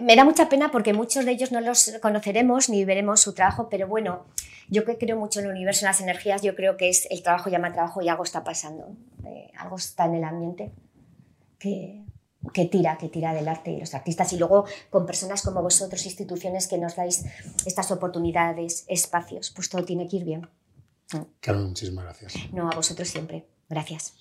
Me 0.00 0.16
da 0.16 0.24
mucha 0.24 0.48
pena 0.48 0.70
porque 0.70 0.92
muchos 0.92 1.24
de 1.24 1.32
ellos 1.32 1.52
no 1.52 1.60
los 1.60 1.92
conoceremos 2.02 2.68
ni 2.68 2.84
veremos 2.84 3.20
su 3.20 3.34
trabajo, 3.34 3.68
pero 3.68 3.86
bueno, 3.86 4.26
yo 4.68 4.84
que 4.84 4.98
creo 4.98 5.16
mucho 5.16 5.40
en 5.40 5.46
el 5.46 5.52
universo, 5.52 5.84
en 5.84 5.88
las 5.88 6.00
energías, 6.00 6.42
yo 6.42 6.54
creo 6.54 6.76
que 6.76 6.88
es 6.88 7.06
el 7.10 7.22
trabajo 7.22 7.50
llama 7.50 7.72
trabajo 7.72 8.02
y 8.02 8.08
algo 8.08 8.24
está 8.24 8.44
pasando, 8.44 8.96
eh, 9.24 9.50
algo 9.56 9.76
está 9.76 10.06
en 10.06 10.14
el 10.14 10.24
ambiente 10.24 10.72
que, 11.58 12.04
que 12.52 12.66
tira, 12.66 12.98
que 12.98 13.08
tira 13.08 13.32
del 13.32 13.48
arte 13.48 13.70
y 13.70 13.80
los 13.80 13.94
artistas. 13.94 14.32
Y 14.32 14.38
luego 14.38 14.66
con 14.90 15.06
personas 15.06 15.42
como 15.42 15.62
vosotros, 15.62 16.04
instituciones 16.04 16.68
que 16.68 16.78
nos 16.78 16.96
dais 16.96 17.24
estas 17.64 17.90
oportunidades, 17.90 18.84
espacios, 18.88 19.50
pues 19.50 19.68
todo 19.68 19.84
tiene 19.84 20.08
que 20.08 20.16
ir 20.16 20.24
bien. 20.24 20.48
Carmen, 21.40 21.68
muchísimas 21.68 22.04
gracias. 22.04 22.34
No, 22.52 22.70
a 22.70 22.74
vosotros 22.74 23.08
siempre. 23.08 23.46
Gracias. 23.68 24.14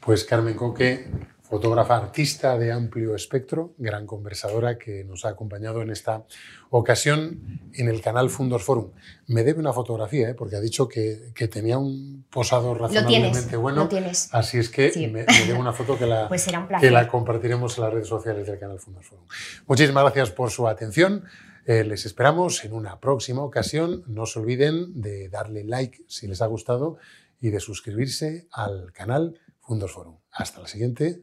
Pues 0.00 0.24
Carmen 0.24 0.54
Coque, 0.54 1.06
fotógrafa 1.48 1.96
artista 1.96 2.58
de 2.58 2.72
amplio 2.72 3.14
espectro, 3.14 3.74
gran 3.78 4.06
conversadora 4.06 4.76
que 4.76 5.04
nos 5.04 5.24
ha 5.24 5.30
acompañado 5.30 5.80
en 5.80 5.90
esta 5.90 6.24
ocasión 6.68 7.70
en 7.72 7.88
el 7.88 8.02
canal 8.02 8.28
Fundos 8.28 8.62
Forum. 8.62 8.90
Me 9.26 9.44
debe 9.44 9.60
una 9.60 9.72
fotografía, 9.72 10.28
¿eh? 10.28 10.34
porque 10.34 10.56
ha 10.56 10.60
dicho 10.60 10.88
que, 10.88 11.32
tenía 11.50 11.78
un 11.78 12.26
posado 12.30 12.74
razonablemente 12.74 13.56
bueno. 13.56 13.84
Lo 13.84 13.88
tienes. 13.88 14.28
Así 14.32 14.58
es 14.58 14.68
que 14.68 14.92
me, 15.10 15.24
debe 15.24 15.58
una 15.58 15.72
foto 15.72 15.98
que 15.98 16.06
la, 16.06 16.28
pues 16.28 16.46
que 16.80 16.90
la 16.90 17.08
compartiremos 17.08 17.78
en 17.78 17.84
las 17.84 17.92
redes 17.94 18.08
sociales 18.08 18.46
del 18.46 18.58
canal 18.58 18.78
Fundos 18.78 19.06
Forum. 19.06 19.24
Muchísimas 19.66 20.02
gracias 20.04 20.30
por 20.30 20.50
su 20.50 20.68
atención. 20.68 21.24
Eh, 21.64 21.84
les 21.84 22.04
esperamos 22.04 22.64
en 22.64 22.74
una 22.74 23.00
próxima 23.00 23.42
ocasión. 23.42 24.04
No 24.06 24.26
se 24.26 24.38
olviden 24.38 25.00
de 25.00 25.30
darle 25.30 25.64
like 25.64 26.04
si 26.08 26.26
les 26.26 26.42
ha 26.42 26.46
gustado 26.46 26.98
y 27.40 27.48
de 27.50 27.60
suscribirse 27.60 28.48
al 28.52 28.92
canal 28.92 29.38
Fundos 29.60 29.92
Forum. 29.92 30.16
Hasta 30.30 30.60
la 30.60 30.68
siguiente. 30.68 31.22